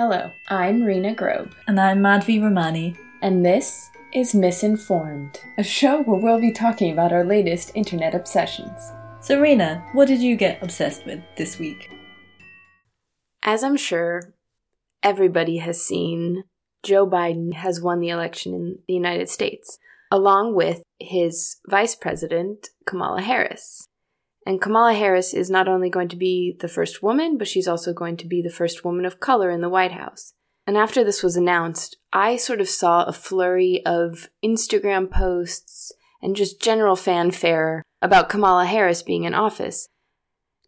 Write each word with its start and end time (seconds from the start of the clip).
Hello, 0.00 0.30
I'm 0.48 0.82
Rena 0.82 1.14
Grobe, 1.14 1.52
And 1.66 1.78
I'm 1.78 1.98
Madhvi 1.98 2.42
Ramani. 2.42 2.96
and 3.20 3.44
this 3.44 3.90
is 4.14 4.34
Misinformed, 4.34 5.38
a 5.58 5.62
show 5.62 6.02
where 6.04 6.18
we'll 6.18 6.40
be 6.40 6.52
talking 6.52 6.90
about 6.90 7.12
our 7.12 7.22
latest 7.22 7.72
internet 7.74 8.14
obsessions. 8.14 8.92
So, 9.20 9.38
Rena, 9.38 9.86
what 9.92 10.08
did 10.08 10.22
you 10.22 10.36
get 10.36 10.62
obsessed 10.62 11.04
with 11.04 11.20
this 11.36 11.58
week? 11.58 11.90
As 13.42 13.62
I'm 13.62 13.76
sure 13.76 14.32
everybody 15.02 15.58
has 15.58 15.84
seen, 15.84 16.44
Joe 16.82 17.06
Biden 17.06 17.52
has 17.52 17.82
won 17.82 18.00
the 18.00 18.08
election 18.08 18.54
in 18.54 18.78
the 18.88 18.94
United 18.94 19.28
States, 19.28 19.78
along 20.10 20.54
with 20.54 20.82
his 20.98 21.58
vice 21.68 21.94
president, 21.94 22.70
Kamala 22.86 23.20
Harris. 23.20 23.86
And 24.46 24.60
Kamala 24.60 24.94
Harris 24.94 25.34
is 25.34 25.50
not 25.50 25.68
only 25.68 25.90
going 25.90 26.08
to 26.08 26.16
be 26.16 26.56
the 26.60 26.68
first 26.68 27.02
woman, 27.02 27.36
but 27.36 27.48
she's 27.48 27.68
also 27.68 27.92
going 27.92 28.16
to 28.18 28.26
be 28.26 28.40
the 28.40 28.50
first 28.50 28.84
woman 28.84 29.04
of 29.04 29.20
color 29.20 29.50
in 29.50 29.60
the 29.60 29.68
White 29.68 29.92
House. 29.92 30.32
And 30.66 30.76
after 30.76 31.04
this 31.04 31.22
was 31.22 31.36
announced, 31.36 31.96
I 32.12 32.36
sort 32.36 32.60
of 32.60 32.68
saw 32.68 33.04
a 33.04 33.12
flurry 33.12 33.84
of 33.84 34.28
Instagram 34.44 35.10
posts 35.10 35.92
and 36.22 36.36
just 36.36 36.60
general 36.60 36.96
fanfare 36.96 37.82
about 38.02 38.28
Kamala 38.28 38.66
Harris 38.66 39.02
being 39.02 39.24
in 39.24 39.34
office. 39.34 39.88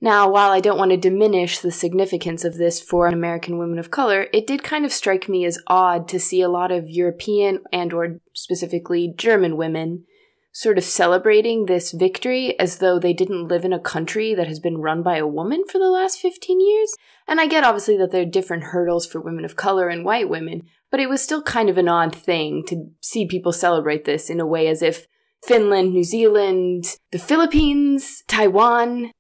Now, 0.00 0.28
while 0.28 0.50
I 0.50 0.58
don't 0.58 0.78
want 0.78 0.90
to 0.90 0.96
diminish 0.96 1.60
the 1.60 1.70
significance 1.70 2.44
of 2.44 2.56
this 2.56 2.80
for 2.80 3.06
American 3.06 3.56
women 3.56 3.78
of 3.78 3.92
color, 3.92 4.26
it 4.32 4.48
did 4.48 4.64
kind 4.64 4.84
of 4.84 4.92
strike 4.92 5.28
me 5.28 5.44
as 5.44 5.62
odd 5.68 6.08
to 6.08 6.18
see 6.18 6.42
a 6.42 6.48
lot 6.48 6.72
of 6.72 6.90
European 6.90 7.60
and 7.72 7.92
or 7.92 8.18
specifically 8.32 9.14
German 9.16 9.56
women 9.56 10.04
sort 10.52 10.76
of 10.76 10.84
celebrating 10.84 11.64
this 11.64 11.92
victory 11.92 12.58
as 12.60 12.78
though 12.78 12.98
they 12.98 13.14
didn't 13.14 13.48
live 13.48 13.64
in 13.64 13.72
a 13.72 13.80
country 13.80 14.34
that 14.34 14.46
has 14.46 14.60
been 14.60 14.78
run 14.78 15.02
by 15.02 15.16
a 15.16 15.26
woman 15.26 15.64
for 15.66 15.78
the 15.78 15.90
last 15.90 16.18
15 16.20 16.60
years. 16.60 16.94
And 17.26 17.40
I 17.40 17.46
get 17.46 17.64
obviously 17.64 17.96
that 17.96 18.10
there 18.10 18.22
are 18.22 18.26
different 18.26 18.64
hurdles 18.64 19.06
for 19.06 19.20
women 19.20 19.46
of 19.46 19.56
color 19.56 19.88
and 19.88 20.04
white 20.04 20.28
women, 20.28 20.62
but 20.90 21.00
it 21.00 21.08
was 21.08 21.22
still 21.22 21.42
kind 21.42 21.70
of 21.70 21.78
an 21.78 21.88
odd 21.88 22.14
thing 22.14 22.64
to 22.68 22.90
see 23.00 23.26
people 23.26 23.52
celebrate 23.52 24.04
this 24.04 24.28
in 24.28 24.40
a 24.40 24.46
way 24.46 24.68
as 24.68 24.82
if 24.82 25.06
Finland, 25.42 25.92
New 25.92 26.04
Zealand, 26.04 26.84
the 27.10 27.18
Philippines, 27.18 28.22
Taiwan, 28.28 29.10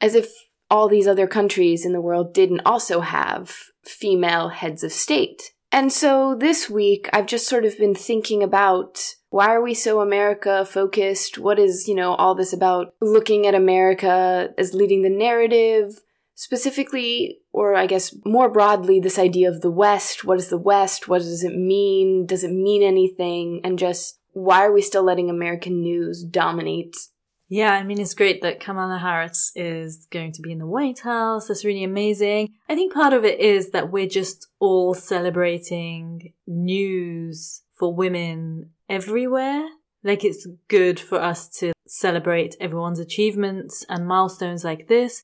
as 0.00 0.14
if 0.14 0.30
all 0.70 0.88
these 0.88 1.08
other 1.08 1.26
countries 1.26 1.84
in 1.86 1.92
the 1.92 2.00
world 2.00 2.34
didn't 2.34 2.62
also 2.64 3.00
have 3.00 3.54
female 3.84 4.50
heads 4.50 4.84
of 4.84 4.92
state. 4.92 5.52
And 5.72 5.90
so 5.90 6.34
this 6.34 6.68
week, 6.68 7.08
I've 7.14 7.26
just 7.26 7.48
sort 7.48 7.64
of 7.64 7.78
been 7.78 7.94
thinking 7.94 8.42
about 8.42 9.14
why 9.30 9.46
are 9.46 9.62
we 9.62 9.72
so 9.72 10.02
America 10.02 10.66
focused? 10.66 11.38
What 11.38 11.58
is, 11.58 11.88
you 11.88 11.94
know, 11.94 12.14
all 12.14 12.34
this 12.34 12.52
about 12.52 12.94
looking 13.00 13.46
at 13.46 13.54
America 13.54 14.50
as 14.58 14.74
leading 14.74 15.00
the 15.00 15.08
narrative? 15.08 16.02
Specifically, 16.34 17.38
or 17.52 17.74
I 17.74 17.86
guess 17.86 18.14
more 18.26 18.50
broadly, 18.50 19.00
this 19.00 19.18
idea 19.18 19.48
of 19.48 19.62
the 19.62 19.70
West. 19.70 20.24
What 20.24 20.38
is 20.38 20.48
the 20.48 20.58
West? 20.58 21.08
What 21.08 21.18
does 21.18 21.42
it 21.42 21.56
mean? 21.56 22.26
Does 22.26 22.44
it 22.44 22.52
mean 22.52 22.82
anything? 22.82 23.62
And 23.64 23.78
just 23.78 24.18
why 24.32 24.64
are 24.64 24.72
we 24.72 24.82
still 24.82 25.04
letting 25.04 25.30
American 25.30 25.80
news 25.80 26.22
dominate 26.22 26.96
Yeah, 27.52 27.74
I 27.74 27.82
mean, 27.82 28.00
it's 28.00 28.14
great 28.14 28.40
that 28.40 28.60
Kamala 28.60 28.96
Harris 28.96 29.52
is 29.54 30.06
going 30.10 30.32
to 30.32 30.40
be 30.40 30.52
in 30.52 30.58
the 30.58 30.66
White 30.66 31.00
House. 31.00 31.48
That's 31.48 31.66
really 31.66 31.84
amazing. 31.84 32.54
I 32.66 32.74
think 32.74 32.94
part 32.94 33.12
of 33.12 33.26
it 33.26 33.40
is 33.40 33.72
that 33.72 33.92
we're 33.92 34.08
just 34.08 34.46
all 34.58 34.94
celebrating 34.94 36.32
news 36.46 37.60
for 37.74 37.94
women 37.94 38.70
everywhere. 38.88 39.68
Like, 40.02 40.24
it's 40.24 40.46
good 40.68 40.98
for 40.98 41.20
us 41.20 41.46
to 41.58 41.74
celebrate 41.86 42.56
everyone's 42.58 42.98
achievements 42.98 43.84
and 43.86 44.06
milestones 44.06 44.64
like 44.64 44.88
this. 44.88 45.22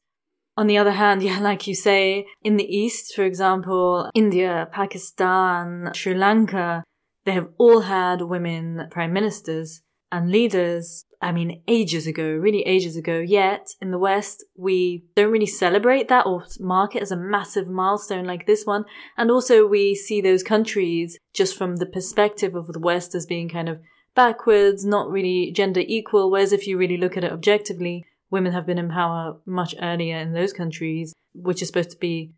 On 0.54 0.66
the 0.66 0.76
other 0.76 0.92
hand, 0.92 1.22
yeah, 1.28 1.38
like 1.38 1.66
you 1.66 1.74
say, 1.74 2.26
in 2.42 2.58
the 2.58 2.76
East, 2.76 3.14
for 3.14 3.24
example, 3.24 4.10
India, 4.14 4.68
Pakistan, 4.70 5.92
Sri 5.94 6.14
Lanka, 6.14 6.84
they 7.24 7.32
have 7.32 7.48
all 7.56 7.80
had 7.80 8.20
women 8.20 8.86
prime 8.90 9.14
ministers 9.14 9.80
and 10.12 10.30
leaders. 10.30 11.06
I 11.20 11.32
mean, 11.32 11.62
ages 11.66 12.06
ago, 12.06 12.22
really 12.22 12.62
ages 12.62 12.96
ago. 12.96 13.18
Yet 13.18 13.70
in 13.80 13.90
the 13.90 13.98
West, 13.98 14.44
we 14.56 15.04
don't 15.16 15.32
really 15.32 15.46
celebrate 15.46 16.08
that 16.08 16.26
or 16.26 16.44
mark 16.60 16.94
it 16.94 17.02
as 17.02 17.10
a 17.10 17.16
massive 17.16 17.68
milestone 17.68 18.24
like 18.24 18.46
this 18.46 18.64
one. 18.64 18.84
And 19.16 19.30
also 19.30 19.66
we 19.66 19.94
see 19.94 20.20
those 20.20 20.44
countries 20.44 21.18
just 21.34 21.56
from 21.56 21.76
the 21.76 21.86
perspective 21.86 22.54
of 22.54 22.68
the 22.68 22.78
West 22.78 23.14
as 23.14 23.26
being 23.26 23.48
kind 23.48 23.68
of 23.68 23.80
backwards, 24.14 24.84
not 24.84 25.10
really 25.10 25.50
gender 25.50 25.82
equal. 25.86 26.30
Whereas 26.30 26.52
if 26.52 26.66
you 26.68 26.78
really 26.78 26.96
look 26.96 27.16
at 27.16 27.24
it 27.24 27.32
objectively, 27.32 28.04
women 28.30 28.52
have 28.52 28.66
been 28.66 28.78
in 28.78 28.88
power 28.88 29.38
much 29.44 29.74
earlier 29.82 30.18
in 30.18 30.32
those 30.32 30.52
countries, 30.52 31.14
which 31.34 31.62
is 31.62 31.68
supposed 31.68 31.90
to 31.90 31.98
be 31.98 32.32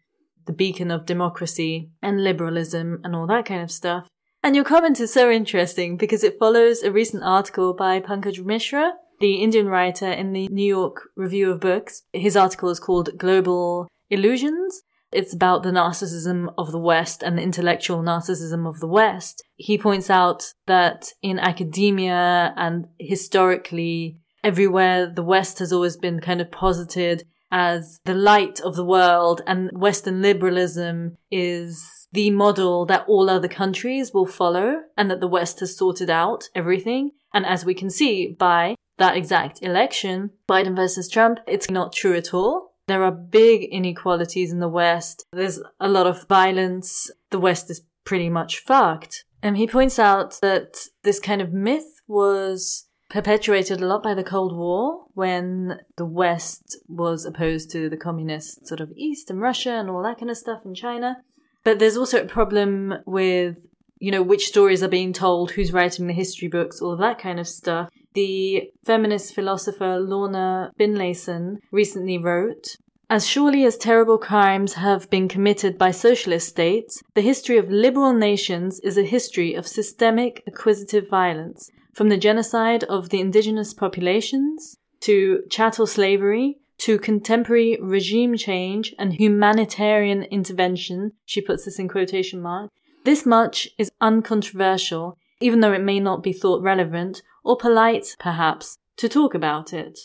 the 0.46 0.52
beacon 0.52 0.90
of 0.90 1.04
democracy 1.04 1.90
and 2.00 2.24
liberalism 2.24 3.00
and 3.04 3.14
all 3.14 3.26
that 3.26 3.44
kind 3.44 3.62
of 3.62 3.70
stuff. 3.70 4.08
And 4.42 4.56
your 4.56 4.64
comment 4.64 5.00
is 5.00 5.12
so 5.12 5.30
interesting 5.30 5.98
because 5.98 6.24
it 6.24 6.38
follows 6.38 6.82
a 6.82 6.90
recent 6.90 7.22
article 7.22 7.74
by 7.74 8.00
Pankaj 8.00 8.42
Mishra, 8.42 8.94
the 9.20 9.42
Indian 9.42 9.66
writer 9.66 10.10
in 10.10 10.32
the 10.32 10.48
New 10.48 10.64
York 10.64 11.10
Review 11.14 11.50
of 11.50 11.60
Books. 11.60 12.04
His 12.14 12.36
article 12.36 12.70
is 12.70 12.80
called 12.80 13.18
Global 13.18 13.86
Illusions. 14.08 14.82
It's 15.12 15.34
about 15.34 15.62
the 15.62 15.72
narcissism 15.72 16.54
of 16.56 16.72
the 16.72 16.78
West 16.78 17.22
and 17.22 17.36
the 17.36 17.42
intellectual 17.42 18.02
narcissism 18.02 18.66
of 18.66 18.80
the 18.80 18.88
West. 18.88 19.42
He 19.56 19.76
points 19.76 20.08
out 20.08 20.54
that 20.66 21.12
in 21.20 21.38
academia 21.38 22.54
and 22.56 22.86
historically, 22.98 24.20
everywhere 24.42 25.12
the 25.14 25.22
West 25.22 25.58
has 25.58 25.70
always 25.70 25.98
been 25.98 26.18
kind 26.20 26.40
of 26.40 26.50
posited 26.50 27.24
as 27.50 28.00
the 28.04 28.14
light 28.14 28.60
of 28.60 28.76
the 28.76 28.84
world 28.84 29.42
and 29.46 29.70
Western 29.72 30.22
liberalism 30.22 31.16
is 31.30 32.08
the 32.12 32.30
model 32.30 32.86
that 32.86 33.04
all 33.06 33.30
other 33.30 33.48
countries 33.48 34.12
will 34.12 34.26
follow 34.26 34.82
and 34.96 35.10
that 35.10 35.20
the 35.20 35.28
West 35.28 35.60
has 35.60 35.76
sorted 35.76 36.10
out 36.10 36.44
everything. 36.54 37.12
And 37.32 37.46
as 37.46 37.64
we 37.64 37.74
can 37.74 37.90
see 37.90 38.34
by 38.38 38.74
that 38.98 39.16
exact 39.16 39.62
election, 39.62 40.30
Biden 40.48 40.76
versus 40.76 41.08
Trump, 41.08 41.38
it's 41.46 41.70
not 41.70 41.92
true 41.92 42.16
at 42.16 42.34
all. 42.34 42.74
There 42.86 43.04
are 43.04 43.12
big 43.12 43.62
inequalities 43.62 44.52
in 44.52 44.58
the 44.58 44.68
West. 44.68 45.24
There's 45.32 45.60
a 45.78 45.88
lot 45.88 46.06
of 46.08 46.26
violence. 46.26 47.10
The 47.30 47.38
West 47.38 47.70
is 47.70 47.82
pretty 48.04 48.28
much 48.28 48.58
fucked. 48.58 49.24
And 49.42 49.56
he 49.56 49.66
points 49.66 49.98
out 49.98 50.38
that 50.42 50.76
this 51.02 51.20
kind 51.20 51.40
of 51.40 51.52
myth 51.52 52.00
was 52.08 52.86
perpetuated 53.10 53.82
a 53.82 53.86
lot 53.86 54.02
by 54.02 54.14
the 54.14 54.24
Cold 54.24 54.56
War 54.56 55.04
when 55.14 55.80
the 55.96 56.06
West 56.06 56.78
was 56.88 57.26
opposed 57.26 57.70
to 57.72 57.90
the 57.90 57.96
communist 57.96 58.66
sort 58.66 58.80
of 58.80 58.92
East 58.96 59.30
and 59.30 59.40
Russia 59.40 59.72
and 59.72 59.90
all 59.90 60.02
that 60.04 60.18
kind 60.18 60.30
of 60.30 60.38
stuff 60.38 60.64
in 60.64 60.74
China. 60.74 61.16
But 61.64 61.78
there's 61.78 61.96
also 61.96 62.22
a 62.22 62.26
problem 62.26 62.94
with, 63.04 63.56
you 63.98 64.10
know, 64.10 64.22
which 64.22 64.46
stories 64.46 64.82
are 64.82 64.88
being 64.88 65.12
told, 65.12 65.50
who's 65.50 65.72
writing 65.72 66.06
the 66.06 66.14
history 66.14 66.48
books, 66.48 66.80
all 66.80 66.92
of 66.92 67.00
that 67.00 67.18
kind 67.18 67.40
of 67.40 67.48
stuff. 67.48 67.90
The 68.14 68.70
feminist 68.84 69.34
philosopher 69.34 69.98
Lorna 69.98 70.72
Finlayson 70.78 71.58
recently 71.70 72.16
wrote, 72.16 72.76
as 73.10 73.26
surely 73.26 73.64
as 73.64 73.76
terrible 73.76 74.18
crimes 74.18 74.74
have 74.74 75.10
been 75.10 75.28
committed 75.28 75.76
by 75.76 75.90
socialist 75.90 76.48
states, 76.48 77.02
the 77.14 77.20
history 77.22 77.58
of 77.58 77.68
liberal 77.68 78.12
nations 78.12 78.78
is 78.80 78.96
a 78.96 79.02
history 79.02 79.54
of 79.54 79.66
systemic 79.66 80.44
acquisitive 80.46 81.08
violence, 81.08 81.70
from 82.00 82.08
the 82.08 82.16
genocide 82.16 82.82
of 82.84 83.10
the 83.10 83.20
indigenous 83.20 83.74
populations 83.74 84.78
to 85.00 85.42
chattel 85.50 85.86
slavery 85.86 86.56
to 86.78 86.98
contemporary 86.98 87.76
regime 87.78 88.38
change 88.38 88.94
and 88.98 89.12
humanitarian 89.12 90.22
intervention, 90.22 91.12
she 91.26 91.42
puts 91.42 91.66
this 91.66 91.78
in 91.78 91.88
quotation 91.88 92.40
mark. 92.40 92.70
This 93.04 93.26
much 93.26 93.68
is 93.76 93.90
uncontroversial, 94.00 95.18
even 95.42 95.60
though 95.60 95.74
it 95.74 95.82
may 95.82 96.00
not 96.00 96.22
be 96.22 96.32
thought 96.32 96.62
relevant 96.62 97.20
or 97.44 97.58
polite, 97.58 98.16
perhaps, 98.18 98.78
to 98.96 99.06
talk 99.06 99.34
about 99.34 99.74
it. 99.74 99.98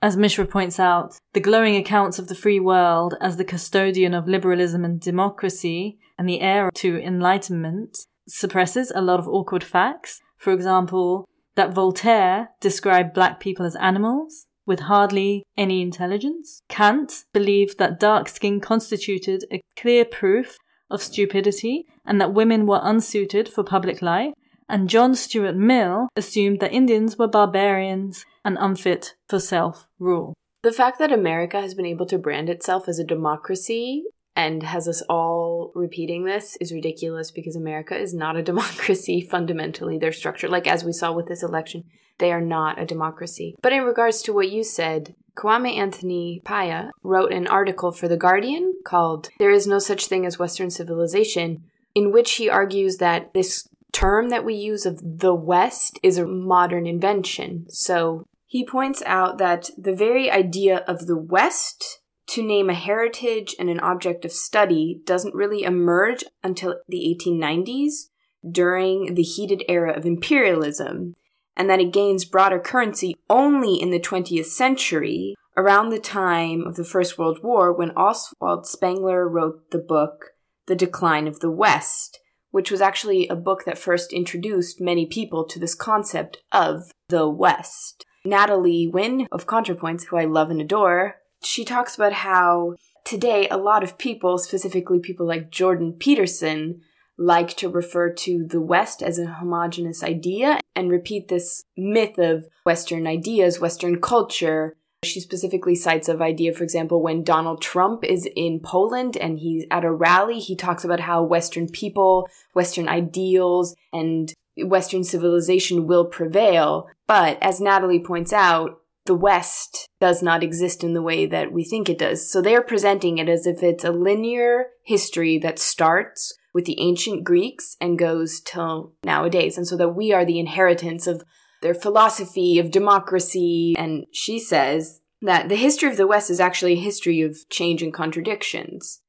As 0.00 0.16
Mishra 0.16 0.46
points 0.46 0.78
out, 0.78 1.18
the 1.32 1.40
glowing 1.40 1.74
accounts 1.74 2.20
of 2.20 2.28
the 2.28 2.36
free 2.36 2.60
world 2.60 3.16
as 3.20 3.38
the 3.38 3.44
custodian 3.44 4.14
of 4.14 4.28
liberalism 4.28 4.84
and 4.84 5.00
democracy 5.00 5.98
and 6.16 6.28
the 6.28 6.42
heir 6.42 6.70
to 6.74 7.02
enlightenment 7.02 8.06
suppresses 8.28 8.92
a 8.94 9.02
lot 9.02 9.18
of 9.18 9.26
awkward 9.26 9.64
facts. 9.64 10.20
For 10.36 10.52
example, 10.52 11.26
that 11.60 11.74
Voltaire 11.74 12.48
described 12.58 13.12
black 13.12 13.38
people 13.38 13.66
as 13.66 13.76
animals 13.76 14.46
with 14.64 14.80
hardly 14.80 15.42
any 15.58 15.82
intelligence. 15.82 16.62
Kant 16.70 17.24
believed 17.34 17.76
that 17.76 18.00
dark 18.00 18.30
skin 18.30 18.60
constituted 18.60 19.44
a 19.52 19.60
clear 19.76 20.06
proof 20.06 20.56
of 20.88 21.02
stupidity 21.02 21.84
and 22.06 22.18
that 22.18 22.32
women 22.32 22.66
were 22.66 22.80
unsuited 22.82 23.46
for 23.46 23.62
public 23.62 24.00
life. 24.00 24.32
And 24.70 24.88
John 24.88 25.14
Stuart 25.14 25.54
Mill 25.54 26.08
assumed 26.16 26.60
that 26.60 26.72
Indians 26.72 27.18
were 27.18 27.28
barbarians 27.28 28.24
and 28.42 28.56
unfit 28.58 29.16
for 29.28 29.38
self 29.38 29.86
rule. 29.98 30.32
The 30.62 30.72
fact 30.72 30.98
that 30.98 31.12
America 31.12 31.60
has 31.60 31.74
been 31.74 31.84
able 31.84 32.06
to 32.06 32.16
brand 32.16 32.48
itself 32.48 32.88
as 32.88 32.98
a 32.98 33.04
democracy 33.04 34.04
and 34.40 34.62
has 34.62 34.88
us 34.88 35.02
all 35.02 35.70
repeating 35.74 36.24
this 36.24 36.56
is 36.56 36.72
ridiculous 36.72 37.30
because 37.30 37.56
America 37.56 37.96
is 37.96 38.14
not 38.14 38.36
a 38.36 38.42
democracy 38.50 39.20
fundamentally. 39.20 39.98
Their 39.98 40.12
structure, 40.12 40.48
like 40.48 40.66
as 40.66 40.82
we 40.82 40.92
saw 40.92 41.12
with 41.12 41.26
this 41.26 41.42
election, 41.42 41.84
they 42.18 42.32
are 42.32 42.40
not 42.40 42.80
a 42.80 42.86
democracy. 42.86 43.54
But 43.62 43.72
in 43.72 43.82
regards 43.82 44.22
to 44.22 44.32
what 44.32 44.50
you 44.50 44.64
said, 44.64 45.14
Kwame 45.36 45.76
Anthony 45.76 46.40
Appiah 46.44 46.90
wrote 47.02 47.32
an 47.32 47.46
article 47.46 47.92
for 47.92 48.08
The 48.08 48.16
Guardian 48.16 48.74
called 48.84 49.28
There 49.38 49.50
is 49.50 49.66
No 49.66 49.78
Such 49.78 50.06
Thing 50.06 50.24
as 50.24 50.38
Western 50.38 50.70
Civilization, 50.70 51.64
in 51.94 52.10
which 52.10 52.32
he 52.32 52.48
argues 52.48 52.96
that 52.96 53.32
this 53.34 53.68
term 53.92 54.30
that 54.30 54.44
we 54.44 54.54
use 54.54 54.86
of 54.86 55.00
the 55.20 55.34
West 55.34 55.98
is 56.02 56.16
a 56.16 56.26
modern 56.26 56.86
invention. 56.86 57.66
So 57.68 58.24
he 58.46 58.64
points 58.64 59.02
out 59.06 59.38
that 59.38 59.70
the 59.76 59.94
very 59.94 60.30
idea 60.30 60.78
of 60.88 61.06
the 61.06 61.16
West 61.16 61.99
to 62.30 62.42
name 62.42 62.70
a 62.70 62.74
heritage 62.74 63.56
and 63.58 63.68
an 63.68 63.80
object 63.80 64.24
of 64.24 64.32
study 64.32 65.00
doesn't 65.04 65.34
really 65.34 65.64
emerge 65.64 66.22
until 66.44 66.76
the 66.88 67.16
1890s 67.20 68.08
during 68.48 69.14
the 69.14 69.22
heated 69.22 69.64
era 69.68 69.92
of 69.92 70.06
imperialism, 70.06 71.14
and 71.56 71.68
that 71.68 71.80
it 71.80 71.92
gains 71.92 72.24
broader 72.24 72.60
currency 72.60 73.16
only 73.28 73.74
in 73.74 73.90
the 73.90 74.00
20th 74.00 74.46
century, 74.46 75.34
around 75.56 75.90
the 75.90 75.98
time 75.98 76.62
of 76.62 76.76
the 76.76 76.84
First 76.84 77.18
World 77.18 77.42
War, 77.42 77.72
when 77.72 77.90
Oswald 77.90 78.66
Spengler 78.66 79.28
wrote 79.28 79.70
the 79.72 79.78
book 79.78 80.30
The 80.66 80.76
Decline 80.76 81.26
of 81.26 81.40
the 81.40 81.50
West, 81.50 82.20
which 82.50 82.70
was 82.70 82.80
actually 82.80 83.26
a 83.28 83.36
book 83.36 83.64
that 83.64 83.76
first 83.76 84.12
introduced 84.12 84.80
many 84.80 85.04
people 85.04 85.44
to 85.46 85.58
this 85.58 85.74
concept 85.74 86.38
of 86.52 86.92
the 87.08 87.28
West. 87.28 88.06
Natalie 88.24 88.86
Wynn 88.86 89.26
of 89.32 89.46
ContraPoints, 89.46 90.04
who 90.06 90.16
I 90.16 90.24
love 90.24 90.50
and 90.50 90.60
adore, 90.60 91.16
she 91.42 91.64
talks 91.64 91.94
about 91.94 92.12
how 92.12 92.76
today 93.04 93.48
a 93.48 93.56
lot 93.56 93.82
of 93.82 93.98
people, 93.98 94.38
specifically 94.38 94.98
people 94.98 95.26
like 95.26 95.50
Jordan 95.50 95.92
Peterson, 95.92 96.80
like 97.18 97.54
to 97.56 97.68
refer 97.68 98.10
to 98.10 98.46
the 98.46 98.60
West 98.60 99.02
as 99.02 99.18
a 99.18 99.26
homogenous 99.26 100.02
idea 100.02 100.58
and 100.74 100.90
repeat 100.90 101.28
this 101.28 101.64
myth 101.76 102.18
of 102.18 102.46
Western 102.64 103.06
ideas, 103.06 103.60
Western 103.60 104.00
culture. 104.00 104.76
She 105.04 105.20
specifically 105.20 105.74
cites 105.74 106.08
of 106.08 106.22
idea, 106.22 106.52
for 106.52 106.64
example, 106.64 107.02
when 107.02 107.24
Donald 107.24 107.60
Trump 107.60 108.04
is 108.04 108.26
in 108.36 108.60
Poland 108.60 109.16
and 109.16 109.38
he's 109.38 109.64
at 109.70 109.84
a 109.84 109.92
rally, 109.92 110.38
he 110.38 110.56
talks 110.56 110.84
about 110.84 111.00
how 111.00 111.22
Western 111.22 111.68
people, 111.68 112.28
Western 112.54 112.88
ideals, 112.88 113.74
and 113.92 114.32
Western 114.56 115.04
civilization 115.04 115.86
will 115.86 116.06
prevail. 116.06 116.88
But 117.06 117.38
as 117.42 117.60
Natalie 117.60 118.00
points 118.00 118.32
out, 118.32 118.79
the 119.10 119.14
West 119.16 119.88
does 120.00 120.22
not 120.22 120.44
exist 120.44 120.84
in 120.84 120.94
the 120.94 121.02
way 121.02 121.26
that 121.26 121.50
we 121.50 121.64
think 121.64 121.88
it 121.88 121.98
does. 121.98 122.30
So 122.30 122.40
they're 122.40 122.62
presenting 122.62 123.18
it 123.18 123.28
as 123.28 123.44
if 123.44 123.60
it's 123.60 123.82
a 123.82 123.90
linear 123.90 124.66
history 124.84 125.36
that 125.38 125.58
starts 125.58 126.32
with 126.54 126.64
the 126.64 126.80
ancient 126.80 127.24
Greeks 127.24 127.76
and 127.80 127.98
goes 127.98 128.40
till 128.40 128.92
nowadays. 129.02 129.56
And 129.56 129.66
so 129.66 129.76
that 129.78 129.96
we 129.96 130.12
are 130.12 130.24
the 130.24 130.38
inheritance 130.38 131.08
of 131.08 131.24
their 131.60 131.74
philosophy 131.74 132.60
of 132.60 132.70
democracy. 132.70 133.74
And 133.76 134.06
she 134.12 134.38
says 134.38 135.00
that 135.20 135.48
the 135.48 135.56
history 135.56 135.90
of 135.90 135.96
the 135.96 136.06
West 136.06 136.30
is 136.30 136.38
actually 136.38 136.74
a 136.74 136.80
history 136.80 137.20
of 137.20 137.36
change 137.50 137.82
and 137.82 137.92
contradictions 137.92 139.00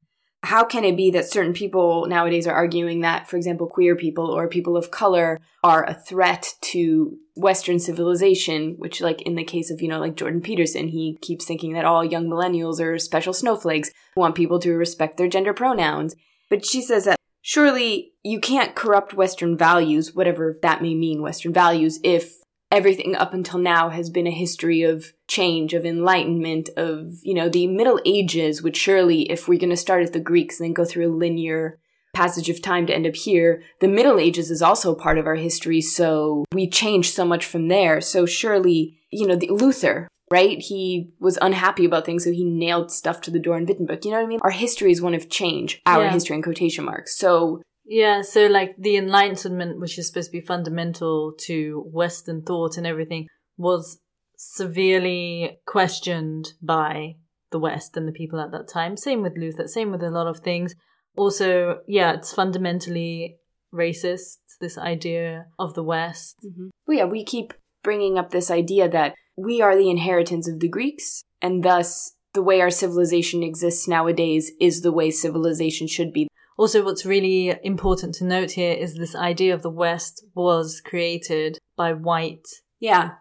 how 0.43 0.63
can 0.63 0.83
it 0.83 0.97
be 0.97 1.11
that 1.11 1.29
certain 1.29 1.53
people 1.53 2.07
nowadays 2.07 2.47
are 2.47 2.55
arguing 2.55 3.01
that, 3.01 3.29
for 3.29 3.37
example, 3.37 3.67
queer 3.67 3.95
people 3.95 4.25
or 4.25 4.47
people 4.47 4.75
of 4.75 4.89
color 4.89 5.39
are 5.63 5.87
a 5.87 5.93
threat 5.93 6.55
to 6.61 7.17
Western 7.35 7.79
civilization, 7.79 8.73
which, 8.77 9.01
like 9.01 9.21
in 9.21 9.35
the 9.35 9.43
case 9.43 9.69
of, 9.69 9.81
you 9.81 9.87
know, 9.87 9.99
like 9.99 10.15
Jordan 10.15 10.41
Peterson, 10.41 10.87
he 10.87 11.17
keeps 11.21 11.45
thinking 11.45 11.73
that 11.73 11.85
all 11.85 12.03
young 12.03 12.25
millennials 12.25 12.81
are 12.81 12.97
special 12.97 13.33
snowflakes 13.33 13.91
who 14.15 14.21
want 14.21 14.35
people 14.35 14.59
to 14.59 14.73
respect 14.73 15.17
their 15.17 15.27
gender 15.27 15.53
pronouns. 15.53 16.15
But 16.49 16.65
she 16.65 16.81
says 16.81 17.05
that 17.05 17.19
surely 17.41 18.13
you 18.23 18.39
can't 18.39 18.75
corrupt 18.75 19.13
Western 19.13 19.55
values, 19.55 20.15
whatever 20.15 20.57
that 20.63 20.81
may 20.81 20.95
mean, 20.95 21.21
Western 21.21 21.53
values, 21.53 21.99
if 22.03 22.40
everything 22.71 23.15
up 23.15 23.33
until 23.33 23.59
now 23.59 23.89
has 23.89 24.09
been 24.09 24.27
a 24.27 24.31
history 24.31 24.81
of 24.81 25.13
change, 25.27 25.73
of 25.73 25.85
enlightenment, 25.85 26.69
of, 26.77 27.07
you 27.21 27.33
know, 27.33 27.49
the 27.49 27.67
Middle 27.67 27.99
Ages, 28.05 28.61
which 28.61 28.77
surely, 28.77 29.29
if 29.29 29.47
we're 29.47 29.59
going 29.59 29.69
to 29.69 29.77
start 29.77 30.03
at 30.03 30.13
the 30.13 30.19
Greeks 30.19 30.59
and 30.59 30.67
then 30.67 30.73
go 30.73 30.85
through 30.85 31.11
a 31.11 31.15
linear 31.15 31.79
passage 32.13 32.49
of 32.49 32.61
time 32.61 32.85
to 32.87 32.93
end 32.93 33.07
up 33.07 33.15
here, 33.15 33.61
the 33.79 33.87
Middle 33.87 34.19
Ages 34.19 34.49
is 34.49 34.61
also 34.61 34.95
part 34.95 35.17
of 35.17 35.25
our 35.25 35.35
history, 35.35 35.81
so 35.81 36.45
we 36.53 36.69
changed 36.69 37.13
so 37.13 37.25
much 37.25 37.45
from 37.45 37.67
there. 37.67 38.01
So 38.01 38.25
surely, 38.25 38.99
you 39.11 39.27
know, 39.27 39.35
the 39.35 39.49
Luther, 39.49 40.07
right? 40.29 40.59
He 40.59 41.11
was 41.19 41.37
unhappy 41.41 41.85
about 41.85 42.05
things, 42.05 42.23
so 42.23 42.31
he 42.31 42.43
nailed 42.43 42.91
stuff 42.91 43.21
to 43.21 43.31
the 43.31 43.39
door 43.39 43.57
in 43.57 43.65
Wittenberg. 43.65 44.05
You 44.05 44.11
know 44.11 44.17
what 44.17 44.25
I 44.25 44.27
mean? 44.27 44.39
Our 44.41 44.51
history 44.51 44.91
is 44.91 45.01
one 45.01 45.13
of 45.13 45.29
change, 45.29 45.81
our 45.85 46.03
yeah. 46.03 46.11
history 46.11 46.35
in 46.35 46.41
quotation 46.41 46.85
marks. 46.85 47.17
So 47.17 47.61
yeah, 47.91 48.21
so 48.21 48.47
like 48.47 48.73
the 48.77 48.95
Enlightenment, 48.95 49.77
which 49.77 49.99
is 49.99 50.07
supposed 50.07 50.29
to 50.29 50.39
be 50.39 50.45
fundamental 50.45 51.33
to 51.41 51.83
Western 51.91 52.41
thought 52.41 52.77
and 52.77 52.87
everything, 52.87 53.27
was 53.57 53.99
severely 54.37 55.59
questioned 55.65 56.53
by 56.61 57.15
the 57.51 57.59
West 57.59 57.97
and 57.97 58.07
the 58.07 58.13
people 58.13 58.39
at 58.39 58.51
that 58.51 58.69
time. 58.69 58.95
Same 58.95 59.21
with 59.21 59.37
Luther, 59.37 59.67
same 59.67 59.91
with 59.91 60.01
a 60.01 60.09
lot 60.09 60.25
of 60.25 60.39
things. 60.39 60.73
Also, 61.17 61.79
yeah, 61.85 62.13
it's 62.13 62.33
fundamentally 62.33 63.35
racist, 63.73 64.37
this 64.61 64.77
idea 64.77 65.47
of 65.59 65.73
the 65.73 65.83
West. 65.83 66.37
Mm-hmm. 66.45 66.69
Well, 66.87 66.97
yeah, 66.97 67.05
we 67.05 67.25
keep 67.25 67.53
bringing 67.83 68.17
up 68.17 68.31
this 68.31 68.49
idea 68.49 68.87
that 68.87 69.15
we 69.35 69.61
are 69.61 69.75
the 69.75 69.89
inheritance 69.89 70.47
of 70.47 70.61
the 70.61 70.69
Greeks, 70.69 71.23
and 71.41 71.61
thus 71.61 72.13
the 72.33 72.41
way 72.41 72.61
our 72.61 72.69
civilization 72.69 73.43
exists 73.43 73.85
nowadays 73.85 74.53
is 74.61 74.79
the 74.79 74.93
way 74.93 75.11
civilization 75.11 75.87
should 75.87 76.13
be. 76.13 76.29
Also, 76.61 76.85
what's 76.85 77.07
really 77.07 77.57
important 77.63 78.13
to 78.13 78.23
note 78.23 78.51
here 78.51 78.71
is 78.71 78.93
this 78.93 79.15
idea 79.15 79.51
of 79.51 79.63
the 79.63 79.69
West 79.71 80.23
was 80.35 80.79
created 80.79 81.57
by 81.75 81.91
white. 81.91 82.47
Yeah. 82.79 83.13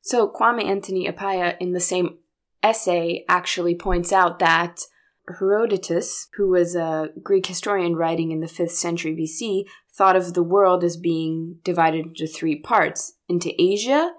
So 0.00 0.28
Kwame 0.28 0.64
Anthony 0.64 1.08
Appiah, 1.08 1.56
in 1.60 1.74
the 1.74 1.78
same 1.78 2.18
essay, 2.60 3.24
actually 3.28 3.76
points 3.76 4.12
out 4.12 4.40
that 4.40 4.80
Herodotus, 5.28 6.26
who 6.34 6.50
was 6.50 6.74
a 6.74 7.10
Greek 7.22 7.46
historian 7.46 7.94
writing 7.94 8.32
in 8.32 8.40
the 8.40 8.48
5th 8.48 8.72
century 8.72 9.14
BC, 9.14 9.70
thought 9.96 10.16
of 10.16 10.34
the 10.34 10.42
world 10.42 10.82
as 10.82 10.96
being 10.96 11.58
divided 11.62 12.04
into 12.04 12.26
three 12.26 12.58
parts 12.58 13.12
into 13.28 13.52
Asia, 13.62 14.10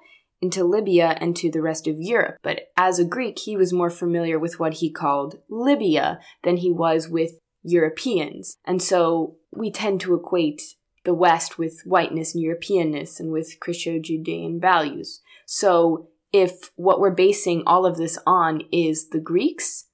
into 0.41 0.63
Libya, 0.63 1.17
and 1.19 1.35
to 1.35 1.51
the 1.51 1.61
rest 1.61 1.85
of 1.85 1.97
Europe. 1.99 2.37
But 2.41 2.69
as 2.77 2.97
a 2.97 3.03
Greek, 3.03 3.39
he 3.39 3.57
was 3.57 3.73
more 3.73 3.89
familiar 3.89 4.39
with 4.39 4.57
what 4.57 4.75
he 4.75 4.89
called 4.89 5.39
Libya 5.49 6.21
than 6.43 6.55
he 6.55 6.71
was 6.71 7.09
with 7.09 7.31
Europeans. 7.63 8.57
And 8.65 8.81
so 8.81 9.38
we 9.51 9.71
tend 9.71 10.01
to 10.01 10.15
equate 10.15 10.61
the 11.06 11.13
West 11.13 11.57
with 11.57 11.81
whiteness 11.85 12.35
and 12.35 12.44
Europeanness 12.44 13.19
and 13.19 13.31
with 13.31 13.59
Christo 13.59 14.00
Judean 14.00 14.59
values. 14.59 15.21
So 15.45 16.09
if 16.31 16.71
what 16.75 17.00
we're 17.00 17.11
basing 17.11 17.63
all 17.65 17.85
of 17.85 17.97
this 17.97 18.19
on 18.25 18.63
is 18.71 19.09
the 19.09 19.19
Greeks, 19.19 19.85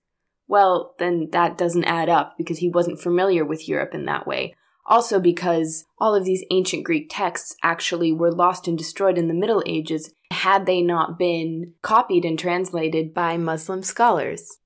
well, 0.47 0.95
then 0.99 1.29
that 1.31 1.57
doesn't 1.57 1.85
add 1.85 2.09
up 2.09 2.35
because 2.37 2.59
he 2.59 2.69
wasn't 2.69 2.99
familiar 2.99 3.45
with 3.45 3.67
Europe 3.67 3.93
in 3.93 4.05
that 4.05 4.27
way. 4.27 4.55
Also, 4.87 5.19
because 5.19 5.85
all 5.97 6.13
of 6.13 6.25
these 6.25 6.45
ancient 6.51 6.83
Greek 6.83 7.07
texts 7.09 7.55
actually 7.63 8.11
were 8.11 8.31
lost 8.31 8.67
and 8.67 8.77
destroyed 8.77 9.17
in 9.17 9.27
the 9.27 9.33
Middle 9.33 9.63
Ages 9.65 10.13
had 10.29 10.65
they 10.65 10.81
not 10.81 11.17
been 11.17 11.73
copied 11.81 12.23
and 12.23 12.37
translated 12.37 13.13
by 13.13 13.37
Muslim 13.37 13.81
scholars. 13.81 14.59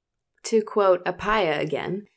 To 0.43 0.61
quote 0.61 1.03
Appiah 1.05 1.59
again, 1.59 2.07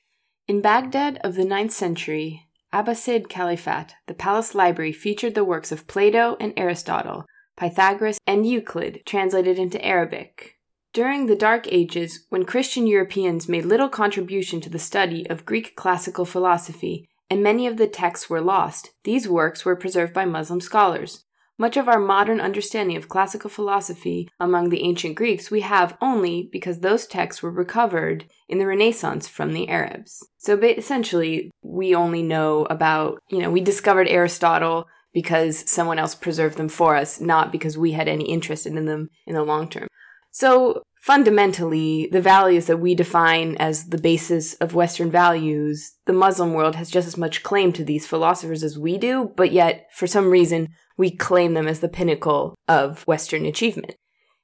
in 0.52 0.60
Baghdad 0.60 1.18
of 1.24 1.34
the 1.34 1.46
ninth 1.46 1.72
century, 1.72 2.46
Abbasid 2.74 3.30
Caliphate, 3.30 3.94
the 4.06 4.12
palace 4.12 4.54
library 4.54 4.92
featured 4.92 5.34
the 5.34 5.44
works 5.44 5.72
of 5.72 5.86
Plato 5.86 6.36
and 6.38 6.52
Aristotle, 6.58 7.24
Pythagoras, 7.56 8.20
and 8.26 8.46
Euclid 8.46 9.00
translated 9.06 9.58
into 9.58 9.82
Arabic. 9.82 10.58
During 10.92 11.24
the 11.24 11.34
Dark 11.34 11.66
Ages, 11.72 12.26
when 12.28 12.44
Christian 12.44 12.86
Europeans 12.86 13.48
made 13.48 13.64
little 13.64 13.88
contribution 13.88 14.60
to 14.60 14.68
the 14.68 14.78
study 14.78 15.26
of 15.30 15.46
Greek 15.46 15.74
classical 15.74 16.26
philosophy, 16.26 17.08
and 17.30 17.42
many 17.42 17.66
of 17.66 17.78
the 17.78 17.88
texts 17.88 18.28
were 18.28 18.42
lost, 18.42 18.90
these 19.04 19.26
works 19.26 19.64
were 19.64 19.74
preserved 19.74 20.12
by 20.12 20.26
Muslim 20.26 20.60
scholars. 20.60 21.24
Much 21.58 21.76
of 21.76 21.88
our 21.88 22.00
modern 22.00 22.40
understanding 22.40 22.96
of 22.96 23.08
classical 23.08 23.50
philosophy 23.50 24.28
among 24.40 24.70
the 24.70 24.82
ancient 24.82 25.14
Greeks 25.14 25.50
we 25.50 25.60
have 25.60 25.96
only 26.00 26.48
because 26.50 26.80
those 26.80 27.06
texts 27.06 27.42
were 27.42 27.50
recovered 27.50 28.24
in 28.48 28.58
the 28.58 28.66
Renaissance 28.66 29.28
from 29.28 29.52
the 29.52 29.68
Arabs. 29.68 30.26
So 30.38 30.58
essentially, 30.58 31.50
we 31.62 31.94
only 31.94 32.22
know 32.22 32.64
about, 32.66 33.18
you 33.28 33.38
know, 33.38 33.50
we 33.50 33.60
discovered 33.60 34.08
Aristotle 34.08 34.86
because 35.12 35.70
someone 35.70 35.98
else 35.98 36.14
preserved 36.14 36.56
them 36.56 36.68
for 36.68 36.96
us, 36.96 37.20
not 37.20 37.52
because 37.52 37.76
we 37.76 37.92
had 37.92 38.08
any 38.08 38.24
interest 38.24 38.66
in 38.66 38.84
them 38.86 39.10
in 39.26 39.34
the 39.34 39.42
long 39.42 39.68
term. 39.68 39.88
So 40.30 40.82
fundamentally, 41.02 42.08
the 42.10 42.20
values 42.22 42.66
that 42.66 42.78
we 42.78 42.94
define 42.94 43.56
as 43.56 43.88
the 43.88 43.98
basis 43.98 44.54
of 44.54 44.74
Western 44.74 45.10
values, 45.10 45.92
the 46.06 46.12
Muslim 46.12 46.54
world 46.54 46.76
has 46.76 46.90
just 46.90 47.06
as 47.06 47.18
much 47.18 47.42
claim 47.42 47.72
to 47.74 47.84
these 47.84 48.06
philosophers 48.06 48.62
as 48.62 48.78
we 48.78 48.96
do, 48.96 49.30
but 49.36 49.52
yet, 49.52 49.88
for 49.92 50.06
some 50.06 50.30
reason, 50.30 50.68
we 51.02 51.10
claim 51.10 51.54
them 51.54 51.66
as 51.66 51.80
the 51.80 51.88
pinnacle 51.88 52.54
of 52.68 53.02
Western 53.08 53.44
achievement. 53.44 53.96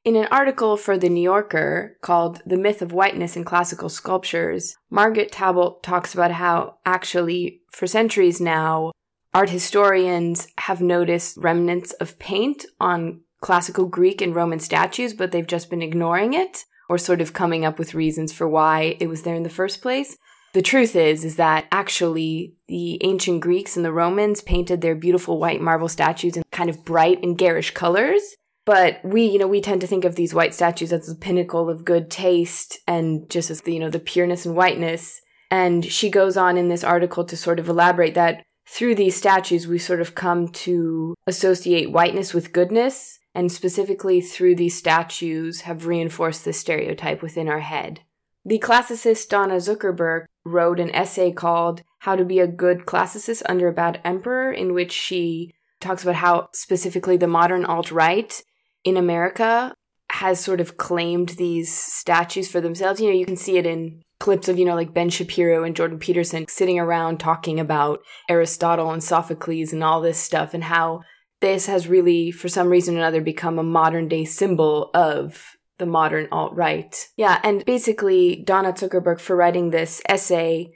In 0.05 0.17
an 0.17 0.27
article 0.33 0.77
for 0.77 0.99
The 0.99 1.09
New 1.09 1.23
Yorker 1.23 1.97
called 2.03 2.43
The 2.45 2.57
Myth 2.57 2.83
of 2.83 2.93
Whiteness 2.93 3.37
in 3.37 3.45
Classical 3.45 3.89
Sculptures, 3.89 4.75
Margaret 4.91 5.31
Talbot 5.31 5.85
talks 5.85 6.15
about 6.15 6.33
how 6.33 6.79
actually, 6.85 7.61
for 7.71 7.87
centuries 7.87 8.41
now, 8.41 8.91
art 9.33 9.51
historians 9.51 10.49
have 10.59 10.81
noticed 10.81 11.37
remnants 11.37 11.93
of 12.03 12.19
paint 12.19 12.67
on 12.81 13.21
classical 13.41 13.87
Greek 13.87 14.21
and 14.21 14.35
Roman 14.35 14.59
statues, 14.59 15.15
but 15.15 15.31
they've 15.31 15.47
just 15.47 15.71
been 15.71 15.83
ignoring 15.83 16.35
it. 16.35 16.65
or 16.89 16.99
sort 16.99 17.21
of 17.21 17.35
coming 17.35 17.65
up 17.65 17.79
with 17.79 17.95
reasons 17.95 18.33
for 18.33 18.49
why 18.49 18.97
it 18.99 19.09
was 19.09 19.23
there 19.23 19.35
in 19.35 19.43
the 19.43 19.51
first 19.61 19.83
place. 19.83 20.17
The 20.59 20.63
truth 20.63 20.97
is, 20.97 21.25
is 21.25 21.37
that 21.37 21.69
actually 21.71 22.57
the 22.67 23.01
ancient 23.05 23.43
Greeks 23.43 23.77
and 23.77 23.85
the 23.85 23.93
Romans 23.93 24.41
painted 24.41 24.81
their 24.81 24.97
beautiful 24.97 25.39
white 25.39 25.61
marble 25.61 25.87
statues 25.87 26.37
in 26.37 26.43
kind 26.51 26.69
of 26.69 26.85
bright 26.85 27.23
and 27.23 27.39
garish 27.39 27.71
colors. 27.75 28.35
But 28.67 28.99
we, 29.05 29.25
you 29.25 29.39
know, 29.39 29.47
we 29.47 29.61
tend 29.61 29.83
to 29.83 29.87
think 29.87 30.05
of 30.05 30.17
these 30.17 30.35
white 30.35 30.53
statues 30.53 30.93
as 30.93 31.07
the 31.07 31.15
pinnacle 31.15 31.71
of 31.71 31.85
good 31.85 32.11
taste 32.11 32.81
and 32.89 33.31
just 33.31 33.53
as 33.53 33.61
the, 33.61 33.73
you 33.73 33.79
know, 33.79 33.89
the 33.89 34.01
pureness 34.01 34.45
and 34.47 34.57
whiteness. 34.57 35.21
And 35.49 35.85
she 35.85 36.11
goes 36.11 36.37
on 36.37 36.57
in 36.57 36.67
this 36.67 36.83
article 36.83 37.25
to 37.27 37.37
sort 37.37 37.61
of 37.61 37.69
elaborate 37.69 38.15
that 38.15 38.43
through 38.67 38.97
these 38.97 39.15
statues, 39.15 39.69
we 39.69 39.79
sort 39.79 40.01
of 40.01 40.17
come 40.17 40.49
to 40.49 41.15
associate 41.29 41.93
whiteness 41.93 42.35
with 42.35 42.53
goodness, 42.53 43.21
and 43.33 43.53
specifically 43.53 44.21
through 44.21 44.57
these 44.57 44.77
statues 44.77 45.61
have 45.61 45.87
reinforced 45.87 46.45
this 46.45 46.59
stereotype 46.59 47.23
within 47.23 47.47
our 47.47 47.61
head. 47.61 48.01
The 48.49 48.59
classicist 48.59 49.29
Donna 49.29 49.57
Zuckerberg 49.57 50.25
wrote 50.43 50.81
an 50.81 50.91
essay 50.95 51.33
called 51.33 51.83
How 51.99 52.17
to 52.17 52.25
Be 52.25 52.39
a 52.39 52.47
Good 52.47 52.87
Classicist 52.87 53.43
Under 53.47 53.69
a 53.69 53.75
Bad 53.75 54.01
Emperor, 54.07 54.51
in 54.51 54.73
which 54.73 54.91
she 54.91 55.53
talks 55.81 56.03
about 56.03 56.15
how 56.15 56.49
specifically 56.55 57.19
the 57.19 57.27
modern 57.27 57.67
alt 57.67 57.91
right 57.91 58.43
in 58.85 58.97
America 58.97 59.75
has 60.13 60.41
sort 60.41 60.63
of 60.63 60.79
claimed 60.79 61.29
these 61.37 61.71
statues 61.71 62.49
for 62.49 62.63
themselves. 62.63 63.03
You 63.03 63.09
know, 63.09 63.19
you 63.19 63.27
can 63.27 63.37
see 63.37 63.59
it 63.59 63.67
in 63.67 64.01
clips 64.19 64.49
of, 64.49 64.59
you 64.59 64.65
know, 64.65 64.75
like 64.75 64.95
Ben 64.95 65.11
Shapiro 65.11 65.63
and 65.63 65.77
Jordan 65.77 65.99
Peterson 65.99 66.47
sitting 66.49 66.79
around 66.79 67.21
talking 67.21 67.61
about 67.61 68.01
Aristotle 68.31 68.91
and 68.93 69.05
Sophocles 69.05 69.75
and 69.75 69.85
all 69.85 70.01
this 70.01 70.17
stuff 70.17 70.55
and 70.55 70.65
how 70.65 71.03
this 71.43 71.67
has 71.67 71.87
really, 71.87 72.31
for 72.31 72.49
some 72.49 72.71
reason 72.71 72.95
or 72.95 73.01
another, 73.01 73.21
become 73.21 73.59
a 73.59 73.63
modern 73.63 74.09
day 74.09 74.25
symbol 74.25 74.91
of 74.95 75.58
the 75.79 75.87
modern 75.87 76.29
alt 76.31 76.55
right. 76.55 77.09
Yeah, 77.17 77.41
and 77.43 77.65
basically, 77.65 78.43
Donna 78.45 78.73
Zuckerberg 78.73 79.21
for 79.21 79.37
writing 79.37 79.71
this 79.71 80.03
essay 80.09 80.71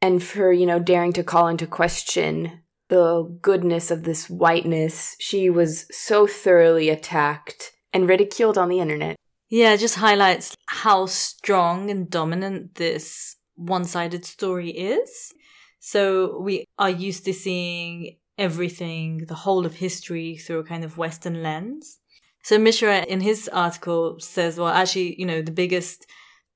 and 0.00 0.22
for, 0.22 0.52
you 0.52 0.66
know, 0.66 0.78
daring 0.78 1.12
to 1.14 1.24
call 1.24 1.48
into 1.48 1.66
question 1.66 2.62
the 2.88 3.38
goodness 3.40 3.90
of 3.90 4.02
this 4.02 4.28
whiteness, 4.28 5.16
she 5.18 5.48
was 5.48 5.86
so 5.90 6.26
thoroughly 6.26 6.90
attacked 6.90 7.72
and 7.90 8.06
ridiculed 8.06 8.58
on 8.58 8.68
the 8.68 8.80
internet. 8.80 9.16
Yeah, 9.48 9.72
it 9.72 9.78
just 9.78 9.96
highlights 9.96 10.54
how 10.66 11.06
strong 11.06 11.90
and 11.90 12.10
dominant 12.10 12.74
this 12.74 13.36
one 13.54 13.84
sided 13.84 14.26
story 14.26 14.70
is. 14.70 15.32
So 15.80 16.38
we 16.38 16.66
are 16.78 16.90
used 16.90 17.24
to 17.24 17.32
seeing 17.32 18.18
everything, 18.36 19.24
the 19.26 19.34
whole 19.34 19.64
of 19.64 19.76
history 19.76 20.36
through 20.36 20.58
a 20.58 20.64
kind 20.64 20.84
of 20.84 20.98
Western 20.98 21.42
lens. 21.42 21.98
So 22.42 22.58
Mishra 22.58 23.04
in 23.04 23.20
his 23.20 23.48
article 23.48 24.18
says, 24.18 24.58
well, 24.58 24.68
actually, 24.68 25.18
you 25.18 25.26
know, 25.26 25.42
the 25.42 25.52
biggest 25.52 26.06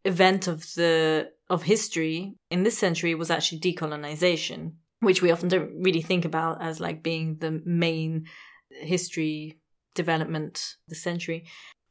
event 0.05 0.49
of 0.49 0.63
the, 0.75 1.31
of 1.49 1.63
history 1.63 2.35
in 2.51 2.65
this 2.65 2.79
century 2.79 3.15
was 3.15 3.31
actually 3.31 3.61
decolonization, 3.61 4.73
which 5.01 5.23
we 5.23 5.31
often 5.31 5.49
don't 5.49 5.83
really 5.83 6.03
think 6.03 6.25
about 6.25 6.61
as 6.61 6.81
like 6.81 7.03
being 7.03 7.39
the 7.39 7.63
main 7.65 8.27
history 8.71 9.61
development 9.95 10.77
the 10.89 10.95
century. 10.95 11.47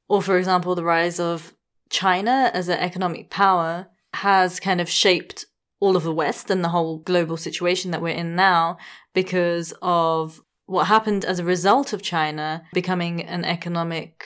Or, 0.07 0.21
for 0.21 0.37
example, 0.37 0.75
the 0.75 0.83
rise 0.83 1.19
of 1.19 1.53
China 1.89 2.51
as 2.53 2.67
an 2.67 2.79
economic 2.79 3.29
power 3.29 3.87
has 4.13 4.59
kind 4.59 4.79
of 4.79 4.89
shaped 4.89 5.45
all 5.79 5.95
of 5.95 6.03
the 6.03 6.13
West 6.13 6.49
and 6.49 6.63
the 6.63 6.69
whole 6.69 6.99
global 6.99 7.37
situation 7.37 7.91
that 7.91 8.01
we're 8.01 8.09
in 8.09 8.35
now 8.35 8.77
because 9.13 9.73
of 9.81 10.41
what 10.65 10.87
happened 10.87 11.25
as 11.25 11.39
a 11.39 11.43
result 11.43 11.93
of 11.93 12.01
China 12.01 12.63
becoming 12.73 13.21
an 13.23 13.45
economic 13.45 14.25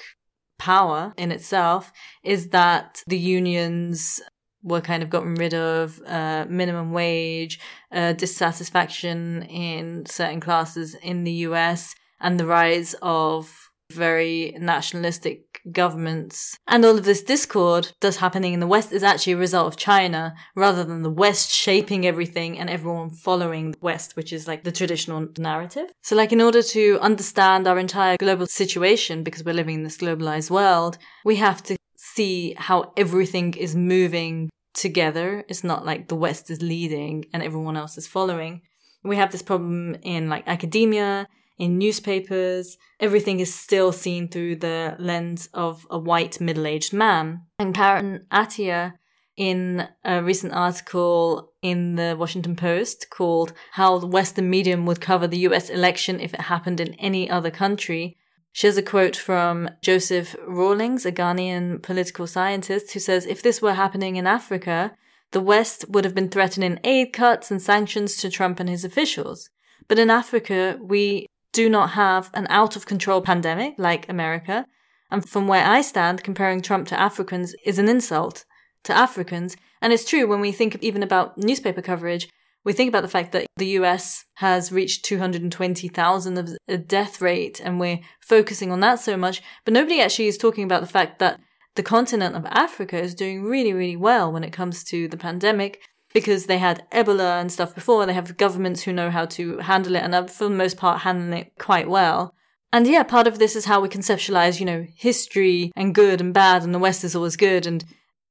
power 0.57 1.13
in 1.17 1.31
itself 1.31 1.91
is 2.23 2.49
that 2.49 3.03
the 3.07 3.17
unions 3.17 4.21
were 4.61 4.81
kind 4.81 5.01
of 5.01 5.09
gotten 5.09 5.35
rid 5.35 5.53
of, 5.53 6.01
uh, 6.05 6.45
minimum 6.49 6.91
wage, 6.91 7.59
uh, 7.91 8.13
dissatisfaction 8.13 9.43
in 9.43 10.05
certain 10.05 10.41
classes 10.41 10.95
in 10.95 11.23
the 11.23 11.31
US, 11.47 11.95
and 12.19 12.39
the 12.39 12.45
rise 12.45 12.93
of 13.01 13.68
very 13.91 14.55
nationalistic 14.59 15.61
governments. 15.71 16.57
And 16.67 16.85
all 16.85 16.97
of 16.97 17.05
this 17.05 17.21
discord 17.21 17.91
that's 18.01 18.17
happening 18.17 18.53
in 18.53 18.59
the 18.59 18.67
West 18.67 18.91
is 18.91 19.03
actually 19.03 19.33
a 19.33 19.37
result 19.37 19.67
of 19.67 19.77
China 19.77 20.35
rather 20.55 20.83
than 20.83 21.03
the 21.03 21.09
West 21.09 21.51
shaping 21.51 22.05
everything 22.05 22.57
and 22.57 22.69
everyone 22.69 23.09
following 23.09 23.71
the 23.71 23.77
West, 23.81 24.15
which 24.15 24.31
is 24.31 24.47
like 24.47 24.63
the 24.63 24.71
traditional 24.71 25.27
narrative. 25.37 25.91
So 26.03 26.15
like 26.15 26.31
in 26.31 26.41
order 26.41 26.61
to 26.61 26.99
understand 27.01 27.67
our 27.67 27.79
entire 27.79 28.17
global 28.17 28.47
situation, 28.47 29.23
because 29.23 29.43
we're 29.43 29.53
living 29.53 29.75
in 29.75 29.83
this 29.83 29.97
globalized 29.97 30.49
world, 30.49 30.97
we 31.25 31.37
have 31.37 31.61
to 31.63 31.77
see 31.97 32.55
how 32.57 32.93
everything 32.95 33.53
is 33.55 33.75
moving 33.75 34.49
together. 34.73 35.43
It's 35.49 35.63
not 35.63 35.85
like 35.85 36.07
the 36.07 36.15
West 36.15 36.49
is 36.49 36.61
leading 36.61 37.25
and 37.33 37.43
everyone 37.43 37.75
else 37.75 37.97
is 37.97 38.07
following. 38.07 38.61
We 39.03 39.15
have 39.15 39.31
this 39.31 39.41
problem 39.41 39.95
in 40.01 40.29
like 40.29 40.47
academia, 40.47 41.27
in 41.59 41.77
newspapers, 41.77 42.77
everything 42.99 43.39
is 43.39 43.53
still 43.53 43.91
seen 43.91 44.29
through 44.29 44.55
the 44.55 44.95
lens 44.97 45.49
of 45.53 45.85
a 45.89 45.99
white 45.99 46.41
middle-aged 46.41 46.93
man. 46.93 47.41
And 47.59 47.75
Karen 47.75 48.25
Attiah, 48.31 48.93
in 49.39 49.87
a 50.03 50.21
recent 50.21 50.51
article 50.51 51.53
in 51.61 51.95
the 51.95 52.15
Washington 52.19 52.57
Post 52.57 53.09
called 53.09 53.53
How 53.71 53.97
the 53.97 54.05
Western 54.05 54.49
Medium 54.49 54.85
Would 54.85 54.99
Cover 54.99 55.27
the 55.27 55.47
US 55.49 55.69
Election 55.69 56.19
If 56.19 56.33
It 56.33 56.41
Happened 56.41 56.81
in 56.81 56.93
Any 56.95 57.29
Other 57.29 57.49
Country, 57.49 58.17
she 58.51 58.67
has 58.67 58.77
a 58.77 58.83
quote 58.83 59.15
from 59.15 59.69
Joseph 59.81 60.35
Rawlings, 60.45 61.05
a 61.05 61.11
Ghanaian 61.11 61.81
political 61.81 62.27
scientist, 62.27 62.91
who 62.91 62.99
says, 62.99 63.25
If 63.25 63.41
this 63.41 63.61
were 63.61 63.75
happening 63.75 64.17
in 64.17 64.27
Africa, 64.27 64.93
the 65.31 65.39
West 65.39 65.85
would 65.87 66.03
have 66.03 66.15
been 66.15 66.29
threatening 66.29 66.79
aid 66.83 67.13
cuts 67.13 67.49
and 67.49 67.61
sanctions 67.61 68.17
to 68.17 68.29
Trump 68.29 68.59
and 68.59 68.67
his 68.67 68.83
officials. 68.83 69.49
But 69.87 69.99
in 69.99 70.09
Africa, 70.09 70.77
we 70.81 71.27
do 71.53 71.69
not 71.69 71.91
have 71.91 72.29
an 72.33 72.47
out 72.49 72.75
of 72.75 72.85
control 72.85 73.21
pandemic 73.21 73.75
like 73.77 74.07
America. 74.09 74.65
And 75.11 75.27
from 75.27 75.47
where 75.47 75.65
I 75.65 75.81
stand, 75.81 76.23
comparing 76.23 76.61
Trump 76.61 76.87
to 76.89 76.99
Africans 76.99 77.55
is 77.65 77.79
an 77.79 77.89
insult 77.89 78.45
to 78.83 78.93
Africans. 78.93 79.57
And 79.81 79.91
it's 79.91 80.05
true 80.05 80.27
when 80.27 80.41
we 80.41 80.51
think 80.51 80.77
even 80.81 81.03
about 81.03 81.37
newspaper 81.37 81.81
coverage, 81.81 82.29
we 82.63 82.73
think 82.73 82.89
about 82.89 83.01
the 83.01 83.07
fact 83.07 83.31
that 83.31 83.47
the 83.57 83.77
US 83.79 84.25
has 84.35 84.71
reached 84.71 85.05
220,000 85.05 86.37
of 86.37 86.57
a 86.67 86.77
death 86.77 87.21
rate 87.21 87.59
and 87.63 87.79
we're 87.79 87.99
focusing 88.21 88.71
on 88.71 88.81
that 88.81 88.99
so 88.99 89.17
much. 89.17 89.41
But 89.65 89.73
nobody 89.73 90.01
actually 90.01 90.27
is 90.27 90.37
talking 90.37 90.65
about 90.65 90.81
the 90.81 90.87
fact 90.87 91.19
that 91.19 91.39
the 91.75 91.83
continent 91.83 92.35
of 92.35 92.45
Africa 92.47 92.99
is 92.99 93.15
doing 93.15 93.43
really, 93.43 93.73
really 93.73 93.95
well 93.95 94.31
when 94.31 94.43
it 94.43 94.51
comes 94.51 94.83
to 94.85 95.07
the 95.07 95.17
pandemic 95.17 95.79
because 96.13 96.45
they 96.45 96.57
had 96.57 96.85
Ebola 96.91 97.39
and 97.39 97.51
stuff 97.51 97.75
before. 97.75 98.05
They 98.05 98.13
have 98.13 98.37
governments 98.37 98.83
who 98.83 98.93
know 98.93 99.11
how 99.11 99.25
to 99.25 99.57
handle 99.57 99.95
it 99.95 100.03
and 100.03 100.15
are 100.15 100.27
for 100.27 100.45
the 100.45 100.49
most 100.49 100.77
part 100.77 101.01
handling 101.01 101.39
it 101.39 101.53
quite 101.57 101.89
well. 101.89 102.33
And 102.71 102.87
yeah, 102.87 103.03
part 103.03 103.27
of 103.27 103.39
this 103.39 103.55
is 103.55 103.65
how 103.65 103.81
we 103.81 103.89
conceptualize, 103.89 104.59
you 104.59 104.65
know, 104.65 104.85
history 104.95 105.71
and 105.75 105.95
good 105.95 106.21
and 106.21 106.33
bad 106.33 106.63
and 106.63 106.73
the 106.73 106.79
West 106.79 107.03
is 107.03 107.15
always 107.15 107.35
good 107.35 107.65
and 107.65 107.83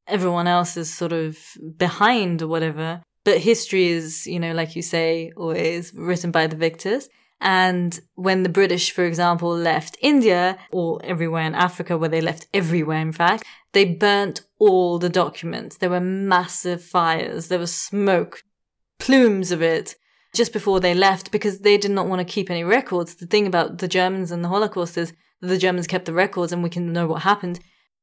everyone 0.07 0.47
else 0.47 0.77
is 0.77 0.93
sort 0.93 1.13
of 1.13 1.39
behind 1.77 2.43
or 2.43 2.49
whatever. 2.49 3.03
But 3.25 3.39
history 3.39 3.89
is, 3.89 4.27
you 4.27 4.39
know, 4.39 4.53
like 4.53 4.77
you 4.77 4.83
say, 4.83 5.33
always 5.37 5.93
written 5.95 6.31
by 6.31 6.47
the 6.47 6.57
victors. 6.57 7.09
And 7.41 7.99
when 8.15 8.43
the 8.43 8.49
British, 8.49 8.91
for 8.91 9.05
example, 9.05 9.51
left 9.51 9.97
India 10.01 10.59
or 10.73 11.01
everywhere 11.05 11.43
in 11.43 11.55
Africa, 11.55 11.97
where 11.97 12.09
they 12.09 12.21
left 12.21 12.49
everywhere, 12.53 12.99
in 12.99 13.13
fact, 13.13 13.45
they 13.73 13.85
burnt 13.85 14.43
all 14.59 14.99
the 14.99 15.09
documents. 15.09 15.77
There 15.77 15.91
were 15.91 16.01
massive 16.01 16.83
fires. 16.83 17.49
There 17.49 17.59
was 17.59 17.75
smoke, 17.75 18.43
plumes 18.99 19.51
of 19.51 19.63
it 19.63 19.95
just 20.35 20.53
before 20.53 20.81
they 20.81 20.95
left 20.95 21.31
because 21.31 21.61
they 21.61 21.79
did 21.79 21.91
not 21.91 22.07
want 22.07 22.21
to 22.21 22.33
keep 22.33 22.51
any 22.51 22.65
records. 22.65 23.15
The 23.15 23.27
thing 23.27 23.47
about 23.47 23.79
the 23.79 23.89
Germans 23.89 24.31
and 24.31 24.45
the 24.45 24.49
Holocaust 24.49 24.97
is 24.99 25.13
that 25.41 25.49
the 25.49 25.59
Germans 25.59 25.87
kept 25.87 26.05
the 26.05 26.13
records 26.13 26.53
and 26.53 26.63
we 26.63 26.71
can 26.71 26.93
know 26.93 27.07
what 27.07 27.23
happened 27.23 27.61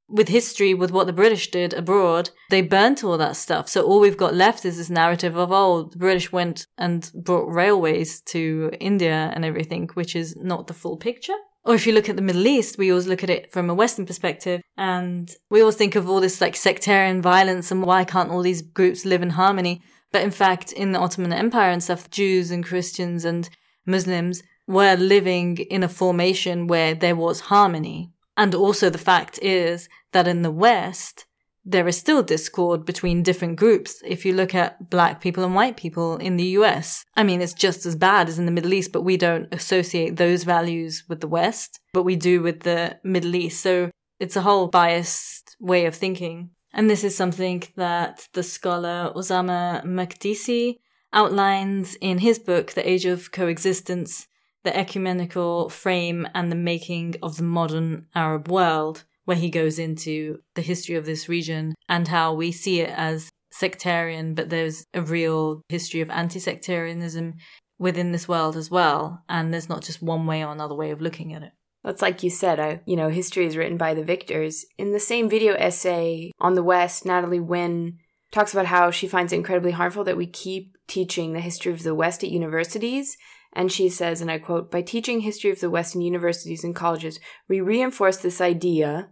with 0.08 0.28
history, 0.28 0.74
with 0.74 0.92
what 0.92 1.08
the 1.08 1.14
British 1.14 1.50
did 1.50 1.74
abroad, 1.74 2.30
they 2.50 2.62
burnt 2.62 3.04
all 3.04 3.18
that 3.18 3.36
stuff. 3.36 3.68
So 3.68 3.84
all 3.84 4.00
we've 4.00 4.18
got 4.18 4.36
left 4.36 4.66
is 4.66 4.78
this 4.78 4.90
narrative 4.90 5.36
of, 5.36 5.52
oh, 5.52 5.84
the 5.84 5.98
British 5.98 6.32
went 6.32 6.68
and 6.78 7.10
brought 7.16 7.52
railways 7.52 8.22
to 8.22 8.72
India 8.80 9.32
and 9.34 9.44
everything, 9.44 9.90
which 9.96 10.16
is 10.16 10.36
not 10.36 10.68
the 10.68 10.74
full 10.74 10.98
picture. 10.98 11.34
Or 11.66 11.74
if 11.74 11.88
you 11.88 11.94
look 11.94 12.10
at 12.10 12.16
the 12.16 12.22
Middle 12.22 12.46
East, 12.46 12.78
we 12.78 12.92
always 12.92 13.08
look 13.08 13.24
at 13.24 13.30
it 13.30 13.52
from 13.52 13.70
a 13.70 13.74
Western 13.74 14.06
perspective 14.06 14.62
and 14.78 15.34
we 15.50 15.62
always 15.62 15.76
think 15.76 15.96
of 15.96 16.08
all 16.08 16.22
this 16.22 16.40
like 16.40 16.56
sectarian 16.56 17.22
violence 17.22 17.72
and 17.72 17.84
why 17.84 18.04
can't 18.04 18.30
all 18.30 18.44
these 18.44 18.62
groups 18.62 19.04
live 19.04 19.24
in 19.24 19.32
harmony? 19.32 19.82
But 20.12 20.24
in 20.24 20.32
fact, 20.32 20.72
in 20.72 20.92
the 20.92 21.00
Ottoman 21.00 21.34
Empire 21.34 21.72
and 21.72 21.84
stuff, 21.84 22.10
Jews 22.12 22.52
and 22.52 22.64
Christians 22.64 23.26
and 23.26 23.50
Muslims 23.86 24.44
were 24.68 24.96
living 24.96 25.58
in 25.58 25.82
a 25.82 25.90
formation 25.90 26.68
where 26.68 26.94
there 26.94 27.16
was 27.16 27.42
harmony 27.42 28.12
and 28.38 28.54
also 28.54 28.90
the 28.90 28.98
fact 28.98 29.40
is 29.42 29.88
that 30.12 30.28
in 30.28 30.42
the 30.42 30.52
West, 30.52 31.26
there 31.66 31.88
is 31.88 31.98
still 31.98 32.22
discord 32.22 32.86
between 32.86 33.24
different 33.24 33.56
groups. 33.58 34.02
If 34.06 34.24
you 34.24 34.34
look 34.34 34.54
at 34.54 34.90
black 34.90 35.20
people 35.20 35.44
and 35.44 35.56
white 35.56 35.76
people 35.76 36.18
in 36.18 36.38
the 36.38 36.58
US, 36.60 37.04
I 37.16 37.24
mean, 37.24 37.42
it's 37.42 37.54
just 37.54 37.86
as 37.86 37.96
bad 37.96 38.30
as 38.30 38.38
in 38.38 38.46
the 38.46 38.52
Middle 38.52 38.74
East, 38.74 38.92
but 38.92 39.02
we 39.02 39.18
don't 39.18 39.52
associate 39.52 40.18
those 40.18 40.44
values 40.44 41.04
with 41.10 41.22
the 41.22 41.28
West, 41.28 41.80
but 41.92 42.04
we 42.04 42.16
do 42.16 42.42
with 42.42 42.62
the 42.62 43.00
Middle 43.04 43.36
East. 43.36 43.62
So 43.62 43.90
it's 44.20 44.36
a 44.36 44.44
whole 44.44 44.68
biased 44.68 45.56
way 45.60 45.88
of 45.88 45.96
thinking. 45.96 46.52
And 46.72 46.90
this 46.90 47.04
is 47.04 47.16
something 47.16 47.64
that 47.76 48.28
the 48.34 48.44
scholar 48.44 49.12
Ussama 49.16 49.84
Makdisi 49.84 50.78
outlines 51.14 51.96
in 51.96 52.20
his 52.20 52.38
book, 52.38 52.74
The 52.74 52.88
Age 52.88 53.06
of 53.06 53.32
Coexistence, 53.32 54.28
the 54.64 54.76
ecumenical 54.76 55.70
frame 55.70 56.28
and 56.36 56.52
the 56.52 56.56
making 56.56 57.16
of 57.24 57.38
the 57.38 57.44
modern 57.44 58.08
Arab 58.14 58.50
world, 58.50 59.06
where 59.26 59.38
he 59.38 59.50
goes 59.50 59.78
into 59.78 60.40
the 60.56 60.62
history 60.62 60.96
of 60.96 61.06
this 61.06 61.28
region 61.28 61.76
and 61.90 62.08
how 62.08 62.34
we 62.34 62.52
see 62.52 62.80
it 62.80 62.90
as 62.90 63.30
sectarian, 63.52 64.34
but 64.34 64.50
there's 64.50 64.86
a 64.94 65.02
real 65.02 65.62
history 65.70 66.02
of 66.02 66.10
anti-sectarianism 66.10 67.34
within 67.78 68.12
this 68.12 68.28
world 68.28 68.56
as 68.56 68.72
well. 68.72 69.24
And 69.28 69.54
there's 69.54 69.70
not 69.70 69.84
just 69.84 70.02
one 70.02 70.26
way 70.26 70.44
or 70.44 70.52
another 70.52 70.76
way 70.76 70.92
of 70.92 71.02
looking 71.02 71.34
at 71.34 71.44
it. 71.44 71.52
That's 71.84 72.02
like 72.02 72.24
you 72.24 72.30
said, 72.30 72.60
I, 72.60 72.82
you 72.86 72.96
know, 72.96 73.10
history 73.10 73.46
is 73.46 73.56
written 73.56 73.78
by 73.78 73.94
the 73.94 74.04
victors. 74.04 74.66
In 74.78 74.92
the 74.92 75.00
same 75.00 75.30
video 75.30 75.54
essay 75.54 76.32
on 76.40 76.56
the 76.56 76.64
West, 76.64 77.06
Natalie 77.06 77.40
Wynn 77.40 78.00
talks 78.32 78.54
about 78.54 78.66
how 78.66 78.92
she 78.92 79.08
finds 79.08 79.32
it 79.32 79.38
incredibly 79.38 79.72
harmful 79.72 80.04
that 80.04 80.18
we 80.18 80.26
keep 80.28 80.76
teaching 80.88 81.34
the 81.34 81.40
history 81.40 81.72
of 81.72 81.84
the 81.84 81.96
West 81.96 82.24
at 82.24 82.32
universities. 82.32 83.18
And 83.54 83.72
she 83.72 83.88
says, 83.88 84.20
and 84.20 84.30
I 84.30 84.40
quote, 84.40 84.70
by 84.70 84.82
teaching 84.82 85.22
history 85.22 85.52
of 85.52 85.62
the 85.62 85.70
West 85.70 85.96
in 85.96 86.02
universities 86.02 86.64
and 86.64 86.76
colleges, 86.76 87.20
we 87.48 87.62
reinforce 87.62 88.18
this 88.18 88.42
idea 88.42 89.10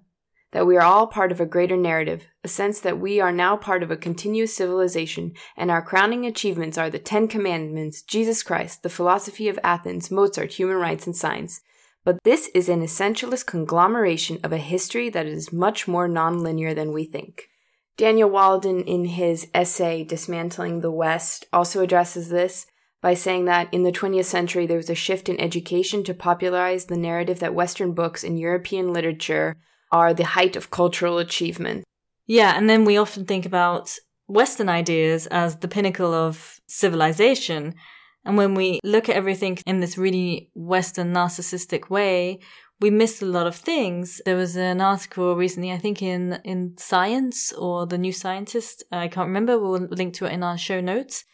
that 0.54 0.68
we 0.68 0.78
are 0.78 0.84
all 0.84 1.08
part 1.08 1.32
of 1.32 1.42
a 1.42 1.46
greater 1.46 1.76
narrative, 1.76 2.28
a 2.44 2.48
sense 2.48 2.80
that 2.80 3.00
we 3.00 3.20
are 3.20 3.32
now 3.32 3.58
part 3.58 3.82
of 3.82 3.90
a 3.90 3.98
continuous 3.98 4.56
civilization, 4.56 5.34
and 5.58 5.70
our 5.70 5.82
crowning 5.82 6.26
achievements 6.26 6.78
are 6.78 6.92
the 6.92 7.00
Ten 7.00 7.28
Commandments, 7.28 8.04
Jesus 8.04 8.44
Christ, 8.44 8.84
the 8.84 8.90
philosophy 8.90 9.50
of 9.50 9.60
Athens, 9.64 10.12
Mozart, 10.12 10.54
human 10.54 10.78
rights, 10.78 11.08
and 11.08 11.16
science. 11.16 11.60
But 12.06 12.24
this 12.24 12.50
is 12.54 12.70
an 12.70 12.82
essentialist 12.82 13.48
conglomeration 13.48 14.40
of 14.44 14.54
a 14.54 14.58
history 14.58 15.10
that 15.10 15.26
is 15.26 15.52
much 15.52 15.88
more 15.88 16.08
nonlinear 16.08 16.76
than 16.76 16.94
we 16.94 17.06
think. 17.06 17.50
Daniel 17.98 18.30
Walden, 18.30 18.84
in 18.84 19.06
his 19.06 19.48
essay 19.56 20.04
Dismantling 20.04 20.82
the 20.82 20.92
West, 20.92 21.46
also 21.52 21.82
addresses 21.82 22.30
this 22.30 22.68
by 23.02 23.16
saying 23.16 23.46
that 23.46 23.74
in 23.74 23.84
the 23.84 23.92
20th 23.92 24.26
century 24.26 24.68
there 24.68 24.78
was 24.78 24.90
a 24.90 24.96
shift 24.96 25.30
in 25.30 25.40
education 25.40 26.04
to 26.04 26.14
popularize 26.14 26.86
the 26.86 26.98
narrative 26.98 27.40
that 27.40 27.56
Western 27.56 27.94
books 27.94 28.24
and 28.24 28.40
European 28.40 28.94
literature 28.94 29.56
are 29.94 30.14
the 30.14 30.26
height 30.26 30.58
of 30.58 30.72
cultural 30.72 31.20
achievement. 31.20 31.86
Yeah, 32.28 32.58
and 32.58 32.70
then 32.70 32.84
we 32.84 32.98
often 32.98 33.26
think 33.26 33.46
about 33.46 33.96
Western 34.28 34.68
ideas 34.68 35.28
as 35.28 35.58
the 35.58 35.68
pinnacle 35.68 36.14
of 36.14 36.60
civilization. 36.68 37.76
And 38.26 38.38
when 38.38 38.56
we 38.56 38.80
look 38.84 39.08
at 39.08 39.16
everything 39.16 39.60
in 39.66 39.80
this 39.80 39.98
really 39.98 40.50
Western 40.56 41.14
narcissistic 41.14 41.90
way, 41.90 42.40
we 42.80 42.90
missed 42.90 43.22
a 43.22 43.26
lot 43.26 43.48
of 43.48 43.56
things. 43.56 44.22
There 44.26 44.36
was 44.36 44.56
an 44.56 44.82
article 44.82 45.36
recently, 45.36 45.72
I 45.72 45.78
think 45.78 46.02
in, 46.02 46.40
in 46.44 46.76
Science 46.78 47.54
or 47.54 47.86
the 47.86 47.98
New 47.98 48.12
Scientist. 48.12 48.84
I 48.92 49.08
can't 49.08 49.28
remember. 49.28 49.60
We'll 49.60 49.88
link 49.88 50.14
to 50.16 50.26
it 50.26 50.34
in 50.34 50.44
our 50.44 50.58
show 50.58 50.82
notes 50.82 51.26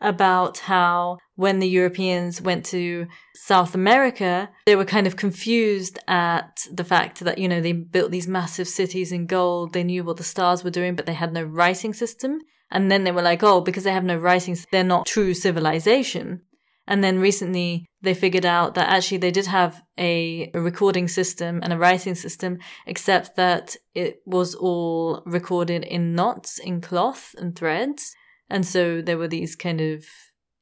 about 0.00 0.58
how 0.58 1.18
when 1.34 1.58
the 1.58 1.68
Europeans 1.68 2.40
went 2.40 2.64
to 2.66 3.06
South 3.34 3.74
America, 3.74 4.50
they 4.66 4.76
were 4.76 4.84
kind 4.84 5.06
of 5.06 5.16
confused 5.16 5.98
at 6.06 6.66
the 6.70 6.84
fact 6.84 7.20
that, 7.20 7.38
you 7.38 7.48
know, 7.48 7.60
they 7.60 7.72
built 7.72 8.10
these 8.10 8.28
massive 8.28 8.68
cities 8.68 9.12
in 9.12 9.26
gold. 9.26 9.72
They 9.72 9.84
knew 9.84 10.04
what 10.04 10.18
the 10.18 10.24
stars 10.24 10.62
were 10.62 10.70
doing, 10.70 10.94
but 10.94 11.06
they 11.06 11.14
had 11.14 11.32
no 11.32 11.42
writing 11.42 11.94
system. 11.94 12.40
And 12.70 12.90
then 12.90 13.04
they 13.04 13.12
were 13.12 13.22
like, 13.22 13.42
oh, 13.42 13.60
because 13.60 13.84
they 13.84 13.92
have 13.92 14.04
no 14.04 14.16
writing, 14.16 14.56
they're 14.70 14.84
not 14.84 15.06
true 15.06 15.34
civilization. 15.34 16.42
And 16.86 17.02
then 17.02 17.18
recently 17.18 17.86
they 18.00 18.14
figured 18.14 18.44
out 18.44 18.74
that 18.74 18.88
actually 18.88 19.18
they 19.18 19.30
did 19.30 19.46
have 19.46 19.82
a, 19.98 20.50
recording 20.54 21.06
system 21.06 21.60
and 21.62 21.72
a 21.72 21.78
writing 21.78 22.14
system, 22.14 22.58
except 22.86 23.36
that 23.36 23.76
it 23.94 24.16
was 24.26 24.54
all 24.54 25.22
recorded 25.24 25.84
in 25.84 26.14
knots, 26.14 26.58
in 26.58 26.80
cloth 26.80 27.34
and 27.38 27.56
threads. 27.56 28.12
And 28.50 28.66
so 28.66 29.00
there 29.00 29.18
were 29.18 29.28
these 29.28 29.54
kind 29.54 29.80
of 29.80 30.04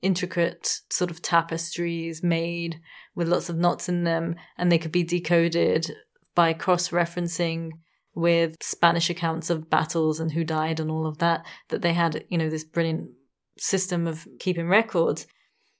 intricate 0.03 0.81
sort 0.91 1.11
of 1.11 1.23
tapestries 1.23 2.23
made 2.23 2.81
with 3.15 3.29
lots 3.29 3.49
of 3.49 3.57
knots 3.57 3.89
in 3.89 4.05
them, 4.05 4.37
and 4.57 4.71
they 4.71 4.79
could 4.79 4.93
be 4.93 5.05
decoded 5.05 5.91
by 6.35 6.53
cross 6.53 6.89
referencing 6.91 7.71
with 8.15 8.57
Spanish 8.61 9.11
accounts 9.11 9.51
of 9.51 9.71
battles 9.71 10.19
and 10.21 10.33
who 10.33 10.45
died 10.45 10.81
and 10.81 10.91
all 10.91 11.07
of 11.07 11.19
that, 11.19 11.45
that 11.69 11.83
they 11.83 11.93
had, 11.93 12.25
you 12.29 12.39
know, 12.39 12.51
this 12.51 12.65
brilliant 12.65 13.11
system 13.59 14.07
of 14.07 14.27
keeping 14.39 14.69
records. 14.69 15.27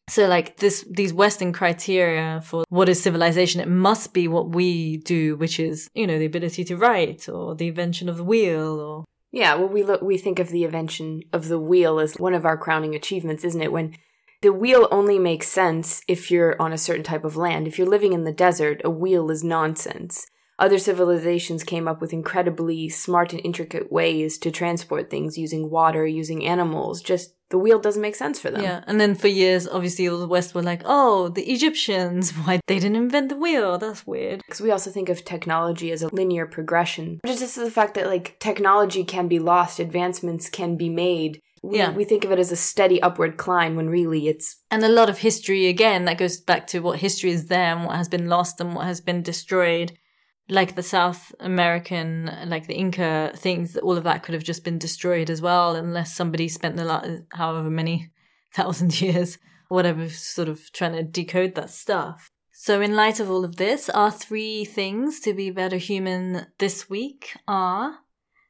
So 0.09 0.27
like 0.27 0.57
this, 0.57 0.85
these 0.91 1.13
Western 1.13 1.53
criteria 1.53 2.41
for 2.45 2.65
what 2.69 2.89
is 2.89 3.03
civilization, 3.03 3.61
it 3.61 3.69
must 3.69 4.13
be 4.13 4.27
what 4.27 4.55
we 4.55 4.97
do, 4.99 5.37
which 5.37 5.61
is, 5.61 5.89
you 5.95 6.07
know, 6.07 6.19
the 6.19 6.27
ability 6.27 6.65
to 6.65 6.77
write 6.77 7.29
or 7.29 7.55
the 7.55 7.69
invention 7.69 8.09
of 8.09 8.17
the 8.17 8.25
wheel 8.25 8.81
or. 8.81 9.05
Yeah, 9.33 9.55
well, 9.55 9.69
we 9.69 9.85
look, 9.85 10.03
we 10.03 10.19
think 10.19 10.41
of 10.41 10.49
the 10.49 10.65
invention 10.65 11.23
of 11.33 11.47
the 11.47 11.61
wheel 11.61 12.01
as 12.01 12.15
one 12.15 12.35
of 12.35 12.45
our 12.45 12.57
crowning 12.57 12.97
achievements, 12.97 13.45
isn't 13.45 13.63
it? 13.63 13.71
When 13.71 13.97
the 14.43 14.53
wheel 14.53 14.89
only 14.91 15.19
makes 15.19 15.49
sense 15.49 16.03
if 16.09 16.31
you're 16.31 16.61
on 16.61 16.73
a 16.73 16.79
certain 16.79 17.05
type 17.05 17.25
of 17.25 17.37
land. 17.37 17.69
If 17.69 17.79
you're 17.79 17.87
living 17.87 18.13
in 18.13 18.25
the 18.25 18.33
desert, 18.33 18.81
a 18.85 18.91
wheel 18.91 19.31
is 19.31 19.45
nonsense. 19.45 20.27
Other 20.59 20.79
civilizations 20.79 21.65
came 21.65 21.89
up 21.89 22.03
with 22.03 22.13
incredibly 22.13 22.91
smart 22.91 23.33
and 23.33 23.41
intricate 23.45 23.91
ways 23.91 24.37
to 24.39 24.51
transport 24.51 25.09
things 25.09 25.39
using 25.39 25.71
water, 25.71 26.07
using 26.07 26.45
animals. 26.45 27.01
Just 27.01 27.35
the 27.49 27.59
wheel 27.59 27.79
doesn't 27.79 28.03
make 28.03 28.15
sense 28.15 28.39
for 28.39 28.51
them. 28.51 28.63
Yeah. 28.63 28.85
And 28.87 29.01
then 29.01 29.15
for 29.15 29.29
years, 29.29 29.67
obviously, 29.67 30.07
the 30.09 30.27
West 30.27 30.55
were 30.55 30.63
like, 30.63 30.83
oh, 30.85 31.31
the 31.31 31.51
Egyptians, 31.51 32.31
why 32.45 32.61
they 32.67 32.79
didn't 32.79 32.97
invent 32.97 33.31
the 33.31 33.37
wheel? 33.37 33.79
That's 33.79 34.07
weird. 34.07 34.43
Because 34.47 34.61
we 34.61 34.71
also 34.71 34.91
think 34.91 35.09
of 35.09 35.25
technology 35.25 35.91
as 35.93 36.03
a 36.03 36.15
linear 36.15 36.47
progression. 36.47 37.21
But 37.23 37.33
it's 37.33 37.41
just 37.41 37.57
the 37.57 37.71
fact 37.71 37.95
that 37.95 38.07
like 38.07 38.39
technology 38.39 39.03
can 39.03 39.29
be 39.29 39.39
lost, 39.39 39.81
advancements 39.81 40.51
can 40.51 40.77
be 40.77 40.89
made. 40.91 41.41
We, 41.63 41.79
yeah. 41.79 41.93
we 41.93 42.05
think 42.05 42.25
of 42.25 42.33
it 42.33 42.39
as 42.39 42.51
a 42.51 42.57
steady 42.57 43.03
upward 43.03 43.37
climb 43.37 43.77
when 43.77 43.91
really 43.91 44.29
it's. 44.29 44.57
And 44.71 44.83
a 44.83 44.89
lot 44.89 45.11
of 45.11 45.19
history, 45.19 45.67
again, 45.67 46.07
that 46.07 46.19
goes 46.19 46.39
back 46.39 46.67
to 46.69 46.81
what 46.81 47.01
history 47.01 47.31
is 47.31 47.47
there 47.47 47.77
and 47.77 47.85
what 47.85 47.97
has 47.97 48.09
been 48.09 48.29
lost 48.29 48.61
and 48.61 48.75
what 48.75 48.87
has 48.87 49.01
been 49.01 49.23
destroyed 49.23 49.93
like 50.51 50.75
the 50.75 50.83
South 50.83 51.33
American, 51.41 52.31
like 52.47 52.67
the 52.67 52.75
Inca 52.75 53.33
things, 53.37 53.77
all 53.77 53.97
of 53.97 54.05
that 54.05 54.23
could 54.23 54.35
have 54.35 54.43
just 54.43 54.65
been 54.65 54.79
destroyed 54.79 55.31
as 55.31 55.41
well, 55.41 55.77
unless 55.77 56.15
somebody 56.15 56.49
spent 56.49 56.77
the 56.77 56.85
last, 56.85 57.09
however 57.33 57.71
many 57.71 58.11
thousand 58.55 59.01
years, 59.01 59.39
or 59.71 59.77
whatever, 59.77 60.09
sort 60.09 60.49
of 60.49 60.73
trying 60.73 60.93
to 60.93 61.03
decode 61.03 61.55
that 61.55 61.71
stuff. 61.71 62.31
So, 62.53 62.81
in 62.81 62.95
light 62.95 63.21
of 63.21 63.31
all 63.31 63.45
of 63.45 63.57
this, 63.57 63.89
our 63.89 64.11
three 64.11 64.65
things 64.65 65.21
to 65.21 65.33
be 65.33 65.51
better 65.51 65.79
human 65.79 66.47
this 66.59 66.91
week 66.91 67.35
are 67.49 68.01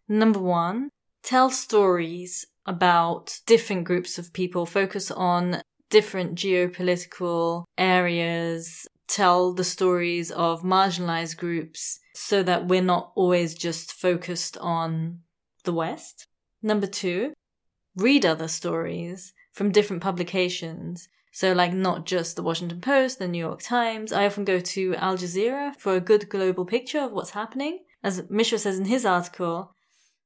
number 0.09 0.41
one, 0.41 0.89
tell 1.23 1.51
stories 1.51 2.47
about 2.67 3.41
different 3.47 3.85
groups 3.85 4.19
of 4.19 4.33
people, 4.33 4.67
focus 4.67 5.11
on 5.11 5.63
different 5.91 6.37
geopolitical 6.37 7.65
areas, 7.77 8.87
tell 9.09 9.53
the 9.53 9.65
stories 9.65 10.31
of 10.31 10.63
marginalized 10.63 11.37
groups 11.37 11.99
so 12.15 12.43
that 12.43 12.69
we're 12.69 12.83
not 12.83 13.13
always 13.17 13.55
just 13.55 13.93
focused 13.93 14.57
on 14.59 15.21
the 15.65 15.73
West. 15.73 16.27
Number 16.63 16.87
two, 16.87 17.33
read 17.97 18.25
other 18.25 18.49
stories 18.49 19.33
from 19.53 19.73
different 19.73 20.03
publications. 20.03 21.09
So, 21.33 21.53
like, 21.53 21.73
not 21.73 22.07
just 22.07 22.37
the 22.37 22.43
Washington 22.43 22.81
Post, 22.81 23.19
the 23.19 23.29
New 23.29 23.39
York 23.39 23.63
Times. 23.63 24.13
I 24.13 24.27
often 24.27 24.45
go 24.45 24.61
to 24.61 24.95
Al 24.97 25.17
Jazeera 25.17 25.77
for 25.77 25.95
a 25.95 26.01
good 26.01 26.29
global 26.29 26.65
picture 26.65 27.01
of 27.01 27.13
what's 27.13 27.31
happening. 27.31 27.81
As 28.03 28.29
Mishra 28.29 28.59
says 28.59 28.79
in 28.79 28.87
his 28.87 29.05
article, 29.05 29.75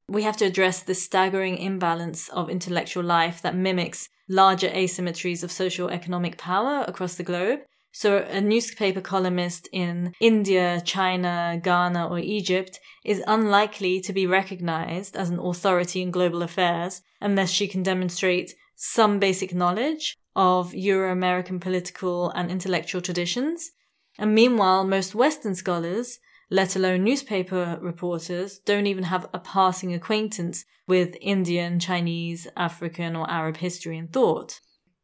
we 0.09 0.23
have 0.23 0.37
to 0.39 0.45
address 0.45 0.83
the 0.83 0.95
staggering 0.95 1.59
imbalance 1.59 2.29
of 2.29 2.51
intellectual 2.51 3.03
life 3.03 3.41
that 3.43 3.57
mimics 3.57 4.09
larger 4.29 4.69
asymmetries 4.69 5.43
of 5.43 5.53
social 5.53 5.89
economic 5.89 6.39
power 6.39 6.85
across 6.87 7.15
the 7.15 7.23
globe 7.23 7.61
so 7.97 8.27
a 8.29 8.41
newspaper 8.41 9.01
columnist 9.01 9.69
in 9.71 10.15
India, 10.19 10.83
China, 10.85 11.61
Ghana, 11.63 12.09
or 12.09 12.19
Egypt 12.19 12.81
is 13.05 13.23
unlikely 13.29 14.01
to 14.01 14.13
be 14.13 14.27
recognized 14.27 15.15
as 15.15 15.31
an 15.31 15.39
authority 15.39 16.03
in 16.03 16.11
global 16.11 16.43
affairs 16.43 17.03
unless 17.21 17.51
she 17.51 17.69
can 17.69 17.85
demonstrate 17.85 18.53
some 18.75 19.21
basic 19.21 19.55
knowledge 19.55 20.17
of 20.35 20.75
Euro-American 20.75 21.61
political 21.61 22.31
and 22.31 22.51
intellectual 22.51 23.01
traditions. 23.01 23.71
And 24.19 24.35
meanwhile, 24.35 24.83
most 24.83 25.15
Western 25.15 25.55
scholars, 25.55 26.19
let 26.55 26.77
alone 26.77 27.03
newspaper 27.03 27.77
reporters, 27.83 28.61
don't 28.61 28.87
even 28.87 29.03
have 29.03 29.27
a 29.35 29.41
passing 29.41 29.93
acquaintance 29.93 30.65
with 30.87 31.17
Indian, 31.21 31.81
Chinese, 31.81 32.47
African, 32.57 33.17
or 33.17 33.29
Arab 33.29 33.57
history 33.57 33.99
and 33.99 34.13
thought. 34.13 34.61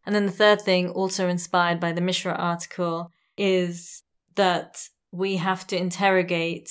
And 0.06 0.14
then 0.14 0.26
the 0.26 0.32
third 0.32 0.60
thing, 0.60 0.90
also 0.90 1.26
inspired 1.26 1.80
by 1.80 1.90
the 1.90 2.00
Mishra 2.00 2.34
article, 2.34 3.10
is 3.36 4.04
that 4.36 4.80
we 5.10 5.38
have 5.38 5.66
to 5.66 5.76
interrogate 5.76 6.70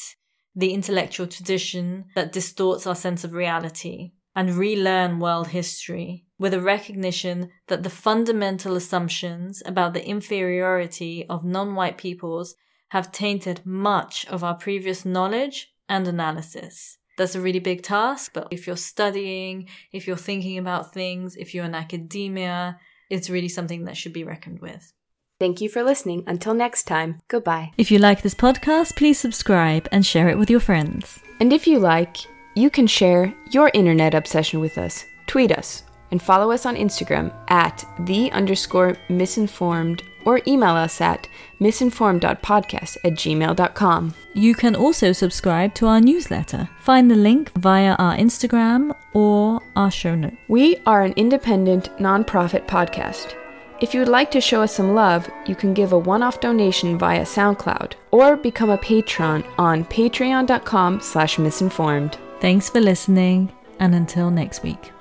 the 0.56 0.74
intellectual 0.74 1.28
tradition 1.28 2.06
that 2.16 2.32
distorts 2.32 2.88
our 2.88 2.96
sense 2.96 3.26
of 3.26 3.34
reality 3.34 4.14
and 4.34 4.56
relearn 4.56 5.20
world 5.20 5.50
history 5.50 6.24
with 6.38 6.54
a 6.54 6.62
recognition 6.62 7.50
that 7.68 7.84
the 7.84 7.90
fundamental 7.90 8.78
assumptions 8.78 9.62
about 9.66 9.94
the 9.94 10.08
inferiority 10.08 11.26
of 11.30 11.44
non-white 11.44 11.98
peoples 11.98 12.56
have 12.90 13.12
tainted 13.12 13.66
much 13.66 14.26
of 14.28 14.44
our 14.44 14.56
previous 14.56 15.06
knowledge 15.06 15.74
and 15.88 16.08
analysis. 16.08 16.98
That's 17.18 17.36
a 17.36 17.42
really 17.42 17.60
big 17.60 17.84
task, 17.84 18.32
but 18.34 18.48
if 18.52 18.66
you're 18.66 18.78
studying, 18.78 19.68
if 19.92 20.08
you're 20.08 20.16
thinking 20.16 20.58
about 20.58 20.94
things, 20.94 21.36
if 21.36 21.54
you're 21.54 21.66
in 21.66 21.76
academia, 21.76 22.80
it's 23.10 23.30
really 23.30 23.50
something 23.50 23.86
that 23.86 23.98
should 23.98 24.14
be 24.14 24.24
reckoned 24.24 24.60
with. 24.60 24.94
Thank 25.40 25.62
you 25.62 25.70
for 25.70 25.84
listening. 25.84 26.24
Until 26.28 26.54
next 26.54 26.84
time, 26.84 27.20
goodbye. 27.28 27.72
If 27.78 27.92
you 27.92 28.00
like 28.00 28.22
this 28.22 28.36
podcast, 28.36 28.98
please 28.98 29.20
subscribe 29.20 29.88
and 29.92 30.06
share 30.06 30.30
it 30.30 30.38
with 30.38 30.50
your 30.50 30.60
friends. 30.60 31.20
And 31.40 31.54
if 31.54 31.66
you 31.66 31.80
like, 31.80 32.18
you 32.56 32.70
can 32.70 32.88
share 32.88 33.34
your 33.52 33.72
internet 33.74 34.14
obsession 34.14 34.60
with 34.60 34.78
us. 34.78 35.06
Tweet 35.28 35.52
us 35.52 35.84
and 36.12 36.22
follow 36.22 36.52
us 36.52 36.66
on 36.66 36.76
Instagram 36.76 37.34
at 37.50 37.86
the 38.02 38.32
underscore 38.32 38.98
misinformed 39.10 40.04
or 40.26 40.42
email 40.48 40.76
us 40.76 41.02
at 41.02 41.28
misinformed.podcast 41.60 42.98
at 43.04 43.14
gmail.com. 43.14 44.14
You 44.34 44.54
can 44.54 44.76
also 44.76 45.12
subscribe 45.12 45.74
to 45.76 45.88
our 45.88 46.02
newsletter. 46.02 46.70
Find 46.80 47.10
the 47.10 47.16
link 47.16 47.52
via 47.58 47.94
our 47.96 48.16
Instagram 48.16 48.96
or 49.14 49.62
our 49.76 49.92
show 49.92 50.16
notes. 50.16 50.38
We 50.48 50.78
are 50.86 51.04
an 51.04 51.14
independent, 51.14 51.90
nonprofit 51.98 52.68
podcast. 52.68 53.36
If 53.82 53.94
you 53.94 54.02
would 54.02 54.10
like 54.10 54.30
to 54.32 54.42
show 54.42 54.62
us 54.62 54.76
some 54.76 54.94
love, 54.94 55.30
you 55.46 55.56
can 55.56 55.74
give 55.74 55.94
a 55.94 55.98
one-off 55.98 56.42
donation 56.42 56.98
via 56.98 57.24
SoundCloud 57.24 57.94
or 58.12 58.36
become 58.36 58.70
a 58.70 58.78
patron 58.78 59.44
on 59.58 59.86
patreon.com 59.86 61.00
slash 61.00 61.40
misinformed. 61.40 62.18
Thanks 62.42 62.70
for 62.70 62.82
listening, 62.82 63.54
and 63.80 63.96
until 63.96 64.32
next 64.32 64.64
week. 64.64 64.92